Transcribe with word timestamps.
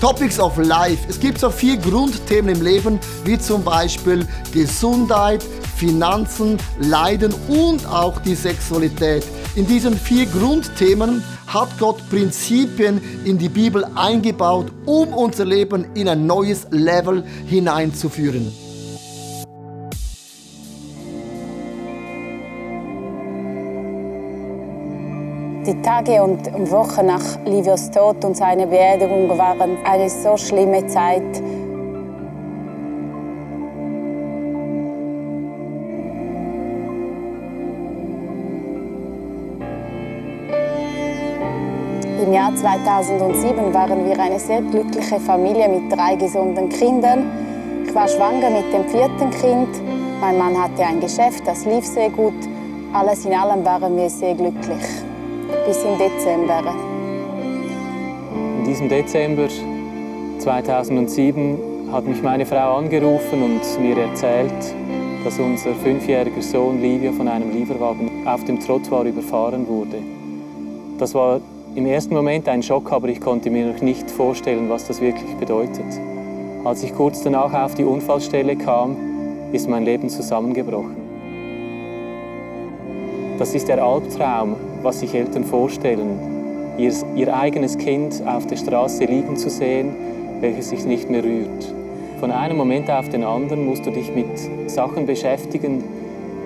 Topics 0.00 0.40
of 0.40 0.56
Life. 0.56 1.06
Es 1.10 1.20
gibt 1.20 1.38
so 1.38 1.50
vier 1.50 1.76
Grundthemen 1.76 2.56
im 2.56 2.62
Leben, 2.62 2.98
wie 3.24 3.38
zum 3.38 3.62
Beispiel 3.62 4.26
Gesundheit, 4.50 5.42
Finanzen, 5.76 6.56
Leiden 6.78 7.34
und 7.48 7.84
auch 7.86 8.18
die 8.20 8.34
Sexualität. 8.34 9.22
In 9.56 9.66
diesen 9.66 9.94
vier 9.94 10.24
Grundthemen 10.24 11.22
hat 11.46 11.68
Gott 11.78 11.98
Prinzipien 12.08 12.98
in 13.26 13.36
die 13.36 13.50
Bibel 13.50 13.84
eingebaut, 13.94 14.72
um 14.86 15.12
unser 15.12 15.44
Leben 15.44 15.84
in 15.94 16.08
ein 16.08 16.26
neues 16.26 16.66
Level 16.70 17.22
hineinzuführen. 17.46 18.50
Die 25.70 25.82
Tage 25.82 26.20
und 26.20 26.68
Wochen 26.72 27.06
nach 27.06 27.22
Livios 27.44 27.92
Tod 27.92 28.24
und 28.24 28.36
seiner 28.36 28.66
Beerdigung 28.66 29.28
waren 29.38 29.78
eine 29.84 30.10
so 30.10 30.36
schlimme 30.36 30.84
Zeit. 30.88 31.22
Im 42.20 42.32
Jahr 42.32 42.52
2007 42.56 43.72
waren 43.72 44.08
wir 44.08 44.18
eine 44.18 44.40
sehr 44.40 44.62
glückliche 44.62 45.20
Familie 45.20 45.68
mit 45.68 45.96
drei 45.96 46.16
gesunden 46.16 46.68
Kindern. 46.68 47.30
Ich 47.86 47.94
war 47.94 48.08
schwanger 48.08 48.50
mit 48.50 48.72
dem 48.72 48.88
vierten 48.88 49.30
Kind. 49.30 49.68
Mein 50.20 50.36
Mann 50.36 50.60
hatte 50.60 50.84
ein 50.84 50.98
Geschäft, 50.98 51.46
das 51.46 51.64
lief 51.64 51.86
sehr 51.86 52.10
gut. 52.10 52.34
Alles 52.92 53.24
in 53.24 53.34
allem 53.34 53.64
waren 53.64 53.96
wir 53.96 54.10
sehr 54.10 54.34
glücklich 54.34 55.09
bis 55.66 55.82
im 55.84 55.98
Dezember. 55.98 56.74
In 58.58 58.64
diesem 58.64 58.88
Dezember 58.88 59.48
2007 60.38 61.58
hat 61.92 62.06
mich 62.06 62.22
meine 62.22 62.46
Frau 62.46 62.76
angerufen 62.78 63.42
und 63.42 63.80
mir 63.80 63.98
erzählt, 63.98 64.52
dass 65.24 65.38
unser 65.38 65.74
fünfjähriger 65.74 66.42
Sohn 66.42 66.80
Livio 66.80 67.12
von 67.12 67.28
einem 67.28 67.50
Lieferwagen 67.50 68.26
auf 68.26 68.44
dem 68.44 68.60
Trottoir 68.60 69.04
überfahren 69.04 69.66
wurde. 69.68 69.98
Das 70.98 71.14
war 71.14 71.40
im 71.74 71.86
ersten 71.86 72.14
Moment 72.14 72.48
ein 72.48 72.62
Schock, 72.62 72.92
aber 72.92 73.08
ich 73.08 73.20
konnte 73.20 73.50
mir 73.50 73.72
noch 73.72 73.80
nicht 73.80 74.10
vorstellen, 74.10 74.68
was 74.68 74.86
das 74.86 75.00
wirklich 75.00 75.34
bedeutet. 75.36 75.86
Als 76.64 76.82
ich 76.82 76.94
kurz 76.94 77.22
danach 77.22 77.52
auf 77.54 77.74
die 77.74 77.84
Unfallstelle 77.84 78.56
kam, 78.56 78.96
ist 79.52 79.68
mein 79.68 79.84
Leben 79.84 80.08
zusammengebrochen. 80.08 80.96
Das 83.38 83.54
ist 83.54 83.68
der 83.68 83.82
Albtraum, 83.82 84.56
was 84.82 85.00
sich 85.00 85.14
Eltern 85.14 85.44
vorstellen, 85.44 86.18
ihr, 86.78 86.92
ihr 87.14 87.36
eigenes 87.36 87.78
Kind 87.78 88.22
auf 88.26 88.46
der 88.46 88.56
Straße 88.56 89.04
liegen 89.04 89.36
zu 89.36 89.50
sehen, 89.50 89.94
welches 90.40 90.70
sich 90.70 90.84
nicht 90.84 91.10
mehr 91.10 91.22
rührt. 91.22 91.74
Von 92.18 92.30
einem 92.30 92.56
Moment 92.56 92.90
auf 92.90 93.08
den 93.08 93.24
anderen 93.24 93.66
musst 93.66 93.86
du 93.86 93.90
dich 93.90 94.14
mit 94.14 94.70
Sachen 94.70 95.06
beschäftigen, 95.06 95.82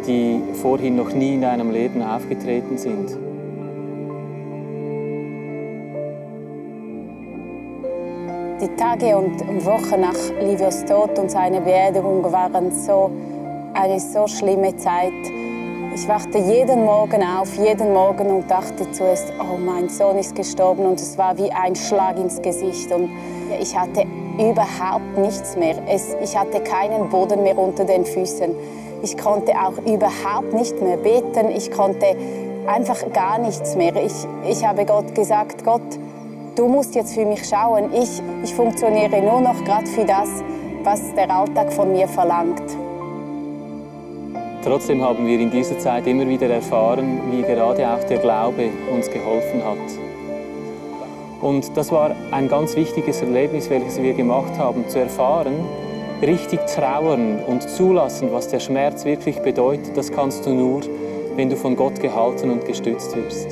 die 0.06 0.40
vorhin 0.54 0.96
noch 0.96 1.12
nie 1.12 1.34
in 1.34 1.40
deinem 1.40 1.70
Leben 1.70 2.02
aufgetreten 2.02 2.78
sind. 2.78 3.18
Die 8.60 8.68
Tage 8.76 9.16
und 9.16 9.64
Wochen 9.66 10.00
nach 10.00 10.14
Livios 10.40 10.84
Tod 10.84 11.18
und 11.18 11.30
seiner 11.30 11.60
Beerdigung 11.60 12.22
waren 12.32 12.70
so 12.70 13.10
eine 13.74 13.98
so 13.98 14.26
schlimme 14.26 14.76
Zeit. 14.76 15.12
Ich 15.94 16.08
wachte 16.08 16.38
jeden 16.38 16.84
Morgen 16.84 17.22
auf, 17.22 17.54
jeden 17.54 17.92
Morgen 17.92 18.26
und 18.26 18.50
dachte 18.50 18.90
zuerst, 18.90 19.32
oh, 19.38 19.56
mein 19.56 19.88
Sohn 19.88 20.18
ist 20.18 20.34
gestorben 20.34 20.86
und 20.86 21.00
es 21.00 21.16
war 21.16 21.38
wie 21.38 21.52
ein 21.52 21.76
Schlag 21.76 22.18
ins 22.18 22.42
Gesicht 22.42 22.90
und 22.90 23.10
ich 23.60 23.78
hatte 23.78 24.04
überhaupt 24.36 25.16
nichts 25.16 25.54
mehr. 25.54 25.76
Es, 25.88 26.16
ich 26.20 26.36
hatte 26.36 26.60
keinen 26.64 27.08
Boden 27.10 27.44
mehr 27.44 27.56
unter 27.56 27.84
den 27.84 28.04
Füßen. 28.04 28.50
Ich 29.04 29.16
konnte 29.16 29.52
auch 29.52 29.78
überhaupt 29.86 30.52
nicht 30.52 30.82
mehr 30.82 30.96
beten. 30.96 31.50
Ich 31.56 31.70
konnte 31.70 32.16
einfach 32.66 33.00
gar 33.12 33.38
nichts 33.38 33.76
mehr. 33.76 33.94
Ich, 33.94 34.26
ich 34.48 34.66
habe 34.66 34.84
Gott 34.84 35.14
gesagt, 35.14 35.64
Gott, 35.64 35.96
du 36.56 36.66
musst 36.66 36.96
jetzt 36.96 37.14
für 37.14 37.24
mich 37.24 37.48
schauen. 37.48 37.92
Ich, 37.92 38.20
ich 38.42 38.52
funktioniere 38.52 39.22
nur 39.22 39.40
noch 39.40 39.62
gerade 39.62 39.86
für 39.86 40.04
das, 40.04 40.28
was 40.82 41.14
der 41.14 41.30
Alltag 41.30 41.72
von 41.72 41.92
mir 41.92 42.08
verlangt. 42.08 42.83
Trotzdem 44.64 45.02
haben 45.02 45.26
wir 45.26 45.38
in 45.38 45.50
dieser 45.50 45.78
Zeit 45.78 46.06
immer 46.06 46.26
wieder 46.26 46.48
erfahren, 46.48 47.20
wie 47.30 47.42
gerade 47.42 47.86
auch 47.86 48.02
der 48.04 48.16
Glaube 48.16 48.70
uns 48.90 49.10
geholfen 49.10 49.62
hat. 49.62 49.76
Und 51.42 51.76
das 51.76 51.92
war 51.92 52.16
ein 52.30 52.48
ganz 52.48 52.74
wichtiges 52.74 53.20
Erlebnis, 53.20 53.68
welches 53.68 54.00
wir 54.00 54.14
gemacht 54.14 54.56
haben, 54.56 54.88
zu 54.88 55.00
erfahren, 55.00 55.52
richtig 56.22 56.60
trauern 56.66 57.40
und 57.46 57.68
zulassen, 57.68 58.28
was 58.32 58.48
der 58.48 58.58
Schmerz 58.58 59.04
wirklich 59.04 59.38
bedeutet, 59.40 59.94
das 59.98 60.10
kannst 60.10 60.46
du 60.46 60.54
nur, 60.54 60.80
wenn 61.36 61.50
du 61.50 61.56
von 61.56 61.76
Gott 61.76 62.00
gehalten 62.00 62.48
und 62.48 62.64
gestützt 62.64 63.14
wirst. 63.14 63.48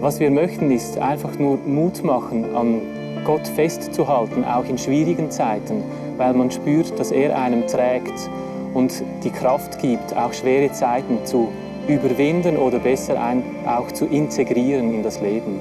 Was 0.00 0.20
wir 0.20 0.30
möchten, 0.30 0.70
ist 0.70 0.98
einfach 0.98 1.38
nur 1.38 1.56
Mut 1.64 2.04
machen, 2.04 2.54
an 2.54 2.82
Gott 3.24 3.48
festzuhalten, 3.48 4.44
auch 4.44 4.66
in 4.66 4.76
schwierigen 4.76 5.30
Zeiten, 5.30 5.82
weil 6.18 6.34
man 6.34 6.50
spürt, 6.50 6.98
dass 6.98 7.10
er 7.10 7.38
einem 7.40 7.66
trägt 7.66 8.28
und 8.74 9.02
die 9.24 9.30
Kraft 9.30 9.78
gibt, 9.78 10.16
auch 10.16 10.32
schwere 10.32 10.72
Zeiten 10.72 11.24
zu 11.26 11.48
überwinden 11.88 12.56
oder 12.56 12.78
besser 12.78 13.18
auch 13.66 13.90
zu 13.92 14.06
integrieren 14.06 14.94
in 14.94 15.02
das 15.02 15.20
Leben. 15.20 15.60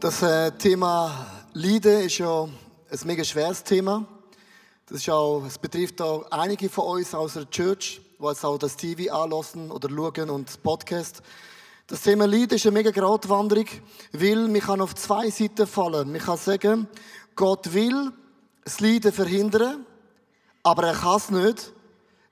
Das 0.00 0.20
äh, 0.20 0.50
Thema 0.58 1.26
Leiden 1.52 2.00
ist 2.00 2.18
ja 2.18 2.42
ein 2.42 2.98
mega 3.04 3.22
schweres 3.22 3.62
Thema. 3.62 4.04
Das 4.86 4.98
ist 4.98 5.08
auch, 5.08 5.44
es 5.46 5.56
betrifft 5.58 6.02
auch 6.02 6.28
einige 6.30 6.68
von 6.68 6.98
uns 6.98 7.14
aus 7.14 7.34
der 7.34 7.48
Church, 7.48 8.00
die 8.18 8.24
jetzt 8.26 8.44
auch 8.44 8.58
das 8.58 8.76
TV 8.76 9.14
anlassen 9.14 9.70
oder 9.70 9.88
schauen 9.88 10.28
und 10.28 10.62
Podcast. 10.64 11.22
Das 11.86 12.02
Thema 12.02 12.26
Leid 12.26 12.52
ist 12.52 12.64
eine 12.64 12.72
mega 12.72 12.90
Gratwanderung, 12.90 13.66
weil 14.12 14.48
man 14.48 14.60
kann 14.60 14.80
auf 14.80 14.94
zwei 14.94 15.30
Seiten 15.30 15.66
fallen. 15.66 16.12
Man 16.12 16.20
kann 16.20 16.38
sagen, 16.38 16.88
Gott 17.34 17.72
will 17.72 18.12
das 18.64 18.80
Leiden 18.80 19.12
verhindern, 19.12 19.84
aber 20.62 20.88
er 20.88 20.94
kann 20.94 21.16
es 21.16 21.30
nicht. 21.30 21.72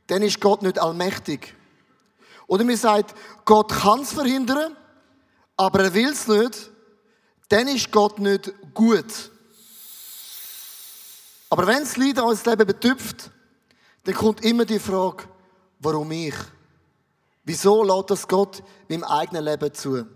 Dann 0.07 0.23
ist 0.23 0.41
Gott 0.41 0.63
nicht 0.63 0.79
allmächtig. 0.79 1.55
Oder 2.47 2.65
man 2.65 2.77
sagt, 2.77 3.15
Gott 3.45 3.71
kann 3.71 4.01
es 4.01 4.13
verhindern, 4.13 4.77
aber 5.57 5.85
er 5.85 5.95
will 5.95 6.11
es 6.11 6.27
nicht. 6.27 6.71
Dann 7.49 7.69
ist 7.69 7.91
Gott 7.91 8.19
nicht 8.19 8.53
gut. 8.73 9.31
Aber 11.49 11.67
wenn 11.67 11.81
das 11.81 11.97
Leiden 11.97 12.25
unser 12.25 12.51
Leben 12.51 12.67
betüpft, 12.67 13.31
dann 14.05 14.15
kommt 14.15 14.45
immer 14.45 14.65
die 14.65 14.79
Frage, 14.79 15.25
warum 15.81 16.11
ich? 16.13 16.35
Wieso 17.51 17.83
lässt 17.83 18.11
das 18.11 18.29
Gott 18.29 18.63
meinem 18.89 19.03
eigenen 19.03 19.45
Leben 19.45 19.75
zu? 19.75 20.07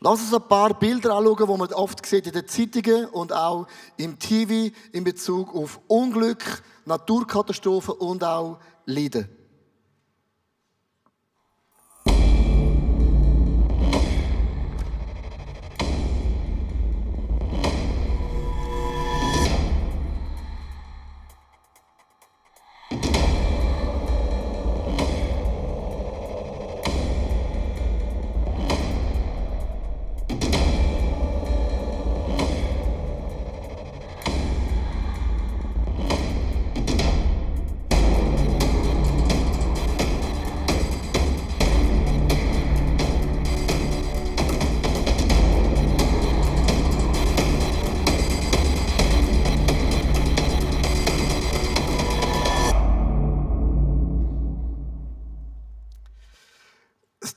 Lass 0.00 0.20
uns 0.20 0.34
ein 0.34 0.48
paar 0.48 0.76
Bilder 0.76 1.14
anschauen, 1.14 1.36
die 1.38 1.56
man 1.56 1.72
oft 1.72 2.04
sieht 2.04 2.26
in 2.26 2.32
den 2.32 2.48
Zeitungen 2.48 3.04
und 3.10 3.32
auch 3.32 3.68
im 3.96 4.18
TV 4.18 4.74
in 4.90 5.04
Bezug 5.04 5.54
auf 5.54 5.78
Unglück, 5.86 6.42
Naturkatastrophen 6.84 7.94
und 7.94 8.24
auch 8.24 8.58
Leiden. 8.86 9.28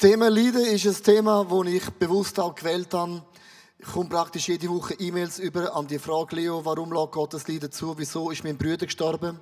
Thema 0.02 0.32
Leiden 0.32 0.66
ist 0.66 0.88
ein 0.88 1.04
Thema, 1.04 1.46
das 1.48 1.68
ich 1.72 1.88
bewusst 1.92 2.40
auch 2.40 2.56
gewählt 2.56 2.92
habe. 2.92 3.22
Ich 3.78 3.86
komme 3.86 4.10
praktisch 4.10 4.48
jede 4.48 4.68
Woche 4.68 4.96
E-Mails 4.96 5.38
über 5.38 5.76
an 5.76 5.86
die 5.86 6.00
Frage, 6.00 6.38
Leo, 6.38 6.66
warum 6.66 6.92
lässt 6.92 7.12
Gott 7.12 7.36
das 7.36 7.48
Leiden 7.48 7.72
zu? 7.72 7.94
Wieso 8.00 8.32
ist 8.32 8.44
mein 8.44 8.58
Bruder 8.58 8.88
gestorben? 8.88 9.40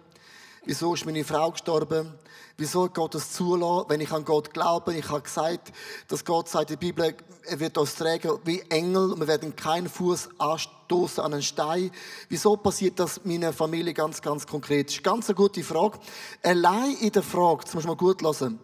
Wieso 0.65 0.93
ist 0.93 1.05
meine 1.05 1.23
Frau 1.23 1.51
gestorben? 1.51 2.13
Wieso 2.57 2.83
hat 2.83 2.93
Gott 2.93 3.15
das 3.15 3.31
zulassen, 3.31 3.85
wenn 3.87 4.01
ich 4.01 4.11
an 4.11 4.25
Gott 4.25 4.53
glaube? 4.53 4.93
Ich 4.95 5.07
habe 5.07 5.21
gesagt, 5.21 5.71
dass 6.09 6.25
Gott 6.25 6.49
sagt 6.49 6.71
in 6.71 6.77
der 6.77 6.85
Bibel, 6.87 7.15
er 7.45 7.59
wird 7.61 7.77
uns 7.77 7.95
tragen 7.95 8.39
wie 8.43 8.59
Engel 8.63 9.13
und 9.13 9.21
wir 9.21 9.27
werden 9.29 9.55
keinen 9.55 9.87
Fuß 9.87 10.27
anstoßen 10.39 11.23
an 11.23 11.35
einen 11.35 11.41
Stein. 11.41 11.89
Wieso 12.27 12.57
passiert 12.57 12.99
das 12.99 13.21
meiner 13.23 13.53
Familie 13.53 13.93
ganz, 13.93 14.21
ganz 14.21 14.45
konkret? 14.45 14.87
Das 14.87 14.95
ist 14.95 15.03
ganz 15.05 15.29
eine 15.29 15.35
gute 15.35 15.63
Frage. 15.63 15.99
Allein 16.43 16.97
in 16.99 17.13
der 17.13 17.23
Frage, 17.23 17.63
das 17.63 17.75
muss 17.75 17.85
man 17.85 17.95
gut 17.95 18.21
lassen. 18.21 18.59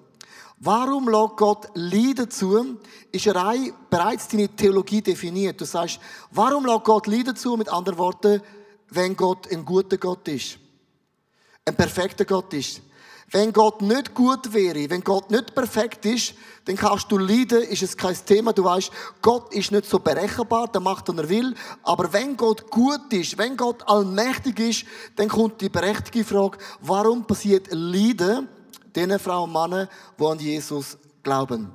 Warum 0.66 1.08
lässt 1.08 1.38
Gott 1.38 1.68
Leiden 1.76 2.32
zu? 2.32 2.80
Ist 3.12 3.26
bereits 3.26 4.28
deine 4.28 4.50
Theologie 4.50 5.00
definiert. 5.00 5.62
Du 5.62 5.66
sagst, 5.66 6.00
warum 6.32 6.66
lässt 6.66 6.86
Gott 6.86 7.06
Leiden 7.06 7.36
zu? 7.36 7.56
Mit 7.56 7.70
anderen 7.70 8.00
Worten, 8.00 8.42
wenn 8.90 9.16
Gott 9.16 9.48
ein 9.52 9.64
guter 9.64 9.98
Gott 9.98 10.28
ist. 10.28 10.58
Ein 11.66 11.76
perfekter 11.76 12.26
Gott 12.26 12.52
ist. 12.56 12.82
Wenn 13.30 13.54
Gott 13.54 13.84
nicht 13.84 14.16
gut 14.16 14.54
wäre, 14.54 14.90
wenn 14.90 15.04
Gott 15.04 15.30
nicht 15.30 15.54
perfekt 15.54 16.04
ist, 16.08 16.34
dann 16.66 16.76
kannst 16.76 17.12
du 17.12 17.20
leiden, 17.20 17.62
ist 17.62 17.84
es 17.84 17.96
kein 17.96 18.18
Thema. 18.26 18.52
Du 18.52 18.64
weißt, 18.64 18.92
Gott 19.22 19.54
ist 19.54 19.72
nicht 19.72 19.86
so 19.86 20.00
berechenbar, 20.00 20.68
der 20.68 20.82
macht, 20.82 21.08
was 21.10 21.18
er 21.18 21.30
will. 21.30 21.54
Aber 21.84 22.12
wenn 22.12 22.36
Gott 22.36 22.72
gut 22.72 23.14
ist, 23.14 23.38
wenn 23.38 23.56
Gott 23.56 23.88
allmächtig 23.88 24.60
ist, 24.60 24.86
dann 25.16 25.28
kommt 25.28 25.62
die 25.62 25.70
berechtigte 25.70 26.24
Frage, 26.24 26.58
warum 26.82 27.26
passiert 27.26 27.68
Leiden 27.70 28.48
den 28.96 29.18
Frauen 29.20 29.50
und 29.50 29.54
Männern, 29.54 29.90
die 30.20 30.26
an 30.26 30.40
Jesus 30.40 30.98
glauben? 31.24 31.72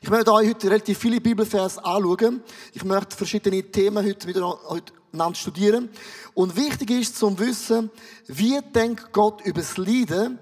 Ich 0.00 0.10
möchte 0.10 0.32
euch 0.32 0.48
heute 0.48 0.68
relativ 0.68 0.98
viele 0.98 1.20
Bibelvers 1.20 1.78
anschauen. 1.78 2.42
Ich 2.72 2.84
möchte 2.84 3.16
verschiedene 3.16 3.62
Themen 3.62 4.04
heute 4.04 4.26
miteinander 4.26 5.34
studieren. 5.34 5.88
Und 6.34 6.56
wichtig 6.56 6.90
ist 6.90 7.16
zum 7.16 7.38
Wissen, 7.38 7.90
wie 8.26 8.60
denkt 8.74 9.12
Gott 9.12 9.40
über 9.44 9.60
das 9.60 9.76
Leiden 9.76 10.38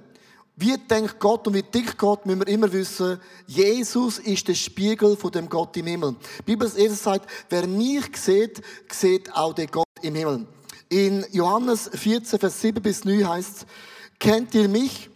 wie 0.54 0.76
denkt 0.76 1.18
Gott 1.18 1.46
und 1.46 1.54
wie 1.54 1.62
tickt 1.62 1.96
Gott, 1.96 2.26
müssen 2.26 2.40
wir 2.40 2.48
immer 2.48 2.70
wissen, 2.70 3.18
Jesus 3.46 4.18
ist 4.18 4.46
der 4.46 4.54
Spiegel 4.54 5.16
von 5.16 5.30
dem 5.30 5.48
Gott 5.48 5.76
im 5.76 5.86
Himmel. 5.86 6.16
Die 6.40 6.42
Bibel 6.42 6.70
Jesus 6.76 7.02
sagt, 7.02 7.28
wer 7.48 7.66
mich 7.66 8.16
sieht, 8.16 8.60
sieht 8.90 9.34
auch 9.34 9.54
den 9.54 9.68
Gott 9.68 9.86
im 10.02 10.14
Himmel. 10.14 10.46
In 10.90 11.24
Johannes 11.32 11.90
14, 11.94 12.38
Vers 12.38 12.60
7 12.60 12.82
bis 12.82 13.04
9 13.04 13.26
heißt 13.26 13.56
es, 13.56 13.66
kennt 14.18 14.54
ihr 14.54 14.68
mich, 14.68 15.08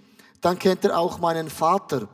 dann 0.46 0.60
kennt 0.60 0.84
ihr 0.84 0.96
auch 0.96 1.18
meinen 1.18 1.50
Vater. 1.50 2.06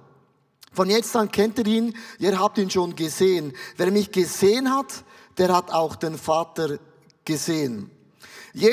Von 0.73 0.89
jetzt 0.89 1.15
an 1.17 1.31
kennt 1.31 1.59
ihr 1.59 1.67
ihn, 1.67 1.95
ihr 2.19 2.39
habt 2.39 2.57
ihn 2.57 2.71
schon 2.71 2.97
gesehen. 2.97 3.53
Wer 3.77 3.91
mich 3.91 4.11
gesehen 4.11 4.75
hat, 4.75 5.05
der 5.37 5.55
hat 5.55 5.71
auch 5.71 5.97
den 5.97 6.17
Vater 6.17 6.79
gesehen. 7.27 7.91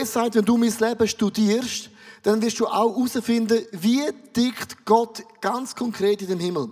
Sagt, 0.06 0.36
wenn 0.36 0.46
du 0.46 0.56
mein 0.56 0.74
Leben 0.80 1.06
studierst, 1.10 1.90
dann 2.24 2.42
wirst 2.42 2.58
du 2.62 2.68
auch 2.68 2.96
herausfinden, 2.96 3.66
wie 3.74 4.04
tickt 4.32 4.86
Gott 4.86 5.24
ganz 5.42 5.76
konkret 5.76 6.22
in 6.22 6.30
dem 6.30 6.40
Himmel. 6.40 6.70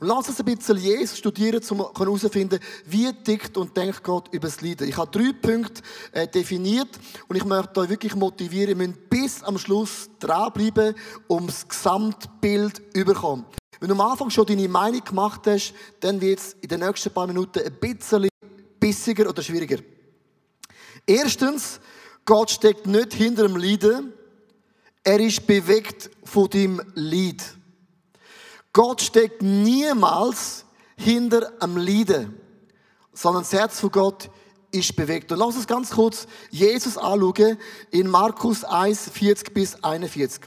Und 0.00 0.08
lass 0.08 0.28
uns 0.28 0.38
ein 0.38 0.44
bisschen 0.44 0.76
Jesus 0.78 1.18
studieren, 1.18 1.62
um 1.70 1.86
herauszufinden, 1.96 2.60
wie 2.86 3.12
tickt 3.12 3.56
und 3.56 3.76
denkt 3.76 4.02
Gott 4.02 4.28
über 4.32 4.48
das 4.48 4.60
Leiden. 4.60 4.88
Ich 4.88 4.96
habe 4.96 5.10
drei 5.10 5.32
Punkte 5.32 5.82
äh, 6.12 6.26
definiert 6.26 6.88
und 7.28 7.36
ich 7.36 7.44
möchte 7.44 7.80
euch 7.80 7.88
wirklich 7.88 8.14
motivieren, 8.14 8.70
ihr 8.70 8.86
müsst 8.86 9.10
bis 9.10 9.42
am 9.42 9.58
Schluss 9.58 10.08
dranbleiben, 10.18 10.94
um 11.26 11.46
das 11.46 11.66
Gesamtbild 11.66 12.76
zu 12.76 12.82
überkommen. 13.00 13.46
Wenn 13.80 13.88
du 13.88 13.94
am 13.94 14.00
Anfang 14.00 14.30
schon 14.30 14.46
deine 14.46 14.68
Meinung 14.68 15.04
gemacht 15.04 15.42
hast, 15.46 15.74
dann 16.00 16.20
wird 16.20 16.38
es 16.38 16.56
in 16.60 16.68
den 16.68 16.80
nächsten 16.80 17.12
paar 17.12 17.26
Minuten 17.26 17.60
ein 17.60 17.74
bisschen 17.78 18.28
bissiger 18.80 19.28
oder 19.28 19.42
schwieriger. 19.42 19.78
Erstens, 21.06 21.80
Gott 22.24 22.50
steckt 22.50 22.86
nicht 22.86 23.14
hinter 23.14 23.46
dem 23.46 23.56
Leiden, 23.56 24.12
er 25.04 25.20
ist 25.20 25.46
bewegt 25.46 26.10
von 26.24 26.50
dem 26.50 26.82
Lied. 26.94 27.42
Gott 28.76 29.00
steckt 29.00 29.40
niemals 29.40 30.66
hinter 30.98 31.50
am 31.60 31.78
Leiden, 31.78 32.38
sondern 33.14 33.42
das 33.42 33.54
Herz 33.54 33.80
von 33.80 33.90
Gott 33.90 34.28
ist 34.70 34.94
bewegt. 34.94 35.32
Und 35.32 35.38
lass 35.38 35.56
uns 35.56 35.66
ganz 35.66 35.92
kurz 35.92 36.26
Jesus 36.50 36.98
anschauen 36.98 37.56
in 37.90 38.06
Markus 38.06 38.64
1, 38.64 39.08
40 39.08 39.54
bis 39.54 39.82
41. 39.82 40.42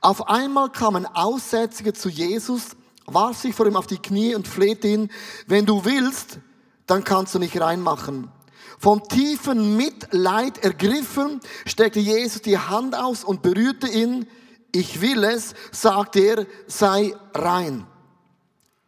Auf 0.00 0.26
einmal 0.26 0.70
kam 0.70 0.96
ein 0.96 1.04
Aussätziger 1.04 1.92
zu 1.92 2.08
Jesus, 2.08 2.68
warf 3.04 3.36
sich 3.42 3.54
vor 3.54 3.66
ihm 3.66 3.76
auf 3.76 3.86
die 3.86 3.98
Knie 3.98 4.34
und 4.34 4.48
flehte 4.48 4.88
ihn, 4.88 5.10
wenn 5.46 5.66
du 5.66 5.84
willst, 5.84 6.38
dann 6.86 7.04
kannst 7.04 7.34
du 7.34 7.38
mich 7.38 7.60
reinmachen. 7.60 8.32
Vom 8.78 9.06
tiefen 9.06 9.76
Mitleid 9.76 10.64
ergriffen, 10.64 11.40
streckte 11.66 12.00
Jesus 12.00 12.40
die 12.40 12.56
Hand 12.56 12.94
aus 12.96 13.22
und 13.22 13.42
berührte 13.42 13.86
ihn. 13.86 14.26
Ich 14.72 15.00
will 15.00 15.24
es, 15.24 15.54
sagte 15.72 16.20
er, 16.20 16.46
sei 16.66 17.14
rein. 17.34 17.86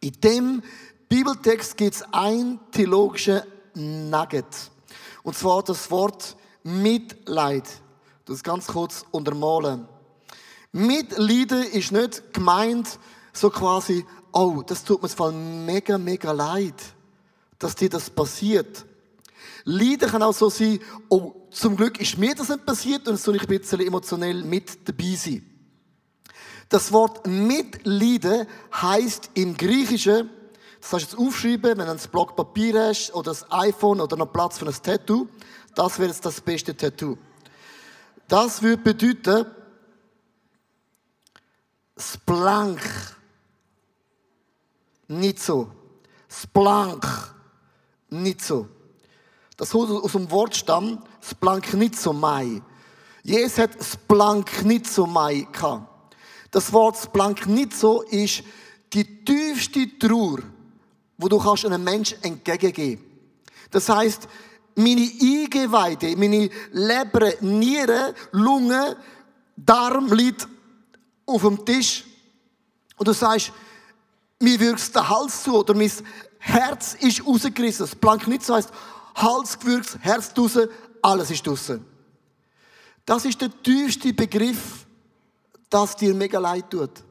In 0.01 0.13
dem 0.21 0.63
Bibeltext 1.09 1.75
gibt 1.77 1.95
es 1.95 2.03
ein 2.11 2.59
theologisches 2.71 3.43
Nugget. 3.73 4.45
Und 5.23 5.35
zwar 5.35 5.63
das 5.63 5.89
Wort 5.91 6.35
Mitleid. 6.63 7.63
Das 8.25 8.43
ganz 8.43 8.67
kurz 8.67 9.05
untermalen. 9.11 9.87
Mitleiden 10.71 11.63
ist 11.63 11.91
nicht 11.91 12.31
gemeint, 12.33 12.99
so 13.33 13.49
quasi, 13.49 14.05
oh, 14.31 14.61
das 14.65 14.83
tut 14.83 15.01
mir 15.01 15.09
zwar 15.09 15.31
mega, 15.31 15.97
mega 15.97 16.31
leid, 16.31 16.75
dass 17.57 17.75
dir 17.75 17.89
das 17.89 18.09
passiert. 18.09 18.85
Leiden 19.63 20.09
kann 20.09 20.21
auch 20.21 20.33
so 20.33 20.49
sein, 20.49 20.79
oh, 21.09 21.33
zum 21.49 21.75
Glück 21.75 21.99
ist 21.99 22.17
mir 22.17 22.35
das 22.35 22.49
nicht 22.49 22.65
passiert 22.65 23.07
und 23.07 23.19
so 23.19 23.33
ich 23.33 23.41
ein 23.41 23.47
bisschen 23.47 23.81
emotionell 23.81 24.43
mit 24.43 24.87
dabei 24.87 25.15
sein. 25.15 25.48
Das 26.69 26.91
Wort 26.91 27.25
mitleiden 27.25 28.47
heißt 28.71 29.31
im 29.33 29.57
Griechischen, 29.57 30.29
das 30.79 30.91
kannst 30.91 31.13
du 31.13 31.17
jetzt 31.17 31.27
aufschreiben, 31.27 31.77
wenn 31.77 31.87
du 31.87 31.91
ein 31.91 31.99
Block 32.11 32.35
Papier 32.35 32.87
hast 32.87 33.13
oder 33.13 33.31
das 33.31 33.51
iPhone 33.51 33.99
oder 33.99 34.15
noch 34.15 34.31
Platz 34.31 34.59
für 34.59 34.67
ein 34.67 34.75
Tattoo. 34.81 35.27
Das 35.75 35.97
wäre 35.97 36.09
jetzt 36.09 36.25
das 36.25 36.39
beste 36.39 36.77
Tattoo. 36.77 37.17
Das 38.27 38.61
würde 38.61 38.81
bedeuten, 38.81 39.45
Splank. 41.97 42.81
Nicht 45.07 45.39
so. 45.39 45.71
Splank. 46.29 47.05
Nicht 48.09 48.41
so. 48.41 48.67
Das 49.57 49.71
kommt 49.71 49.89
aus 49.89 50.11
dem 50.13 50.31
Wortstamm 50.31 51.03
Splanknizomai. 51.21 52.61
Jesus 53.23 53.57
hat 53.57 53.71
Splanknizomai 53.83 55.47
gehabt. 55.51 55.88
Das 56.51 56.73
Wort 56.73 56.97
Splanknizo 56.97 58.01
ist 58.01 58.43
die 58.93 59.23
tiefste 59.23 59.97
Trauer, 59.99 60.39
wo 61.17 61.27
du 61.27 61.37
kannst 61.37 61.65
einem 61.65 61.83
Menschen 61.83 62.23
entgegengeben. 62.23 63.03
Das 63.69 63.87
heißt, 63.87 64.27
meine 64.75 65.11
Eingeweide, 65.21 66.15
meine 66.15 66.49
Leber, 66.71 67.33
Nieren, 67.41 68.13
Lunge, 68.31 68.97
Darm 69.55 70.11
liegt 70.11 70.47
auf 71.25 71.41
dem 71.41 71.63
Tisch. 71.65 72.05
Und 72.97 73.07
du 73.07 73.13
sagst, 73.13 73.51
mir 74.39 74.59
wirkst 74.59 74.95
der 74.95 75.07
Hals 75.07 75.43
zu 75.43 75.57
oder 75.57 75.75
mein 75.75 75.91
Herz 76.39 76.95
ist 76.99 77.25
rausgerissen. 77.25 77.85
Das 77.85 77.95
Planknitzo 77.95 78.55
heißt, 78.55 78.71
Hals 79.15 79.59
gewürzt, 79.59 79.97
Herz 80.01 80.33
draussen, 80.33 80.69
alles 81.01 81.29
ist 81.29 81.45
draussen. 81.45 81.85
Das 83.05 83.25
ist 83.25 83.41
der 83.41 83.51
tiefste 83.63 84.13
Begriff, 84.13 84.85
das 85.69 85.95
dir 85.95 86.13
mega 86.13 86.39
leid 86.39 86.69
tut. 86.69 87.03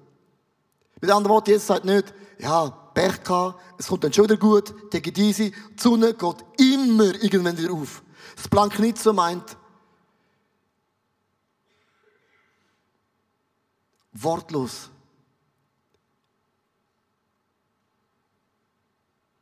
Mit 1.01 1.11
anderen 1.11 1.35
Worten, 1.35 1.51
Jesus 1.51 1.67
sagt 1.67 1.85
nicht, 1.85 2.13
ja, 2.39 2.71
Pech 2.71 3.23
gehabt, 3.23 3.61
es 3.79 3.87
kommt 3.87 4.05
dann 4.05 4.13
schon 4.13 4.25
wieder 4.25 4.37
gut, 4.37 4.75
take 4.91 5.11
it 5.11 5.19
easy, 5.19 5.51
die 5.51 5.83
Sonne 5.83 6.15
geht 6.15 6.45
immer 6.59 7.15
irgendwann 7.23 7.57
wieder 7.57 7.73
auf. 7.73 8.03
Das 8.37 8.49
Blank 8.49 8.79
nicht 8.79 8.99
so 8.99 9.13
meint, 9.13 9.57
wortlos. 14.13 14.91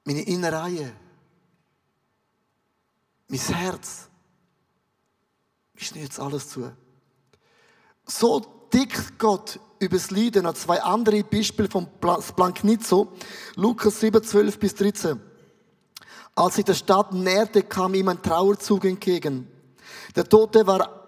Meine 0.04 0.22
Innereien 0.22 1.06
mein 3.28 3.40
Herz, 3.40 4.08
ich 5.74 5.86
schnürt 5.86 6.04
jetzt 6.04 6.20
alles 6.20 6.48
zu. 6.48 6.72
So 8.06 8.55
dick 8.72 9.18
Gott 9.18 9.58
über 9.78 9.96
das 9.96 10.10
Leiden. 10.10 10.44
Noch 10.44 10.54
zwei 10.54 10.82
andere 10.82 11.22
Beispiele 11.22 11.68
vom 11.68 11.86
Planknitzo. 12.00 13.12
Lukas 13.56 14.00
7, 14.00 14.22
12 14.22 14.58
bis 14.58 14.74
13. 14.74 15.20
Als 16.34 16.56
sich 16.56 16.64
der 16.64 16.74
Stadt 16.74 17.12
näherte, 17.12 17.62
kam 17.62 17.94
ihm 17.94 18.08
ein 18.08 18.22
Trauerzug 18.22 18.84
entgegen. 18.84 19.48
Der 20.14 20.28
Tote 20.28 20.66
war 20.66 21.06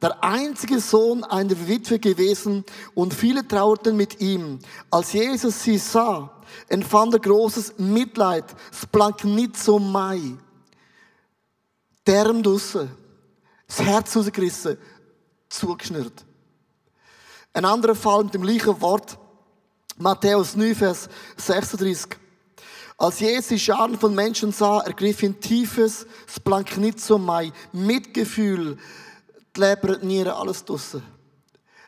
der 0.00 0.24
einzige 0.24 0.80
Sohn 0.80 1.24
einer 1.24 1.68
Witwe 1.68 1.98
gewesen 1.98 2.64
und 2.94 3.12
viele 3.12 3.46
trauerten 3.46 3.96
mit 3.96 4.20
ihm. 4.20 4.58
Als 4.90 5.12
Jesus 5.12 5.62
sie 5.62 5.76
sah, 5.76 6.30
empfand 6.68 7.14
er 7.14 7.20
großes 7.20 7.74
Mitleid. 7.78 8.44
Splanknitzo 8.72 9.78
mai. 9.78 10.20
Term 12.04 12.42
draussen, 12.42 12.90
das 13.66 13.82
Herz 13.82 14.16
rausgerissen, 14.16 14.78
zugeschnürt. 15.50 16.24
Ein 17.52 17.64
anderer 17.64 17.96
Fall 17.96 18.24
mit 18.24 18.34
dem 18.34 18.42
gleichen 18.42 18.80
Wort, 18.80 19.18
Matthäus 19.96 20.54
9, 20.54 20.74
Vers 20.74 21.08
36. 21.36 22.16
Als 22.96 23.18
Jesus 23.18 23.60
Scharen 23.60 23.98
von 23.98 24.14
Menschen 24.14 24.52
sah, 24.52 24.80
ergriff 24.80 25.22
ihn 25.22 25.40
tiefes 25.40 26.06
Splanknizomai, 26.28 27.50
Mitgefühl, 27.72 28.78
die 29.56 29.60
Leber, 29.60 29.96
die 29.96 30.06
Nieren, 30.06 30.32
alles 30.32 30.64
draussen. 30.64 31.02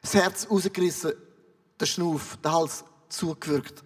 Das 0.00 0.14
Herz 0.14 0.48
rausgerissen, 0.50 1.12
der 1.78 1.86
Schnuff, 1.86 2.38
der 2.42 2.52
Hals 2.52 2.84
zugewürgt. 3.08 3.84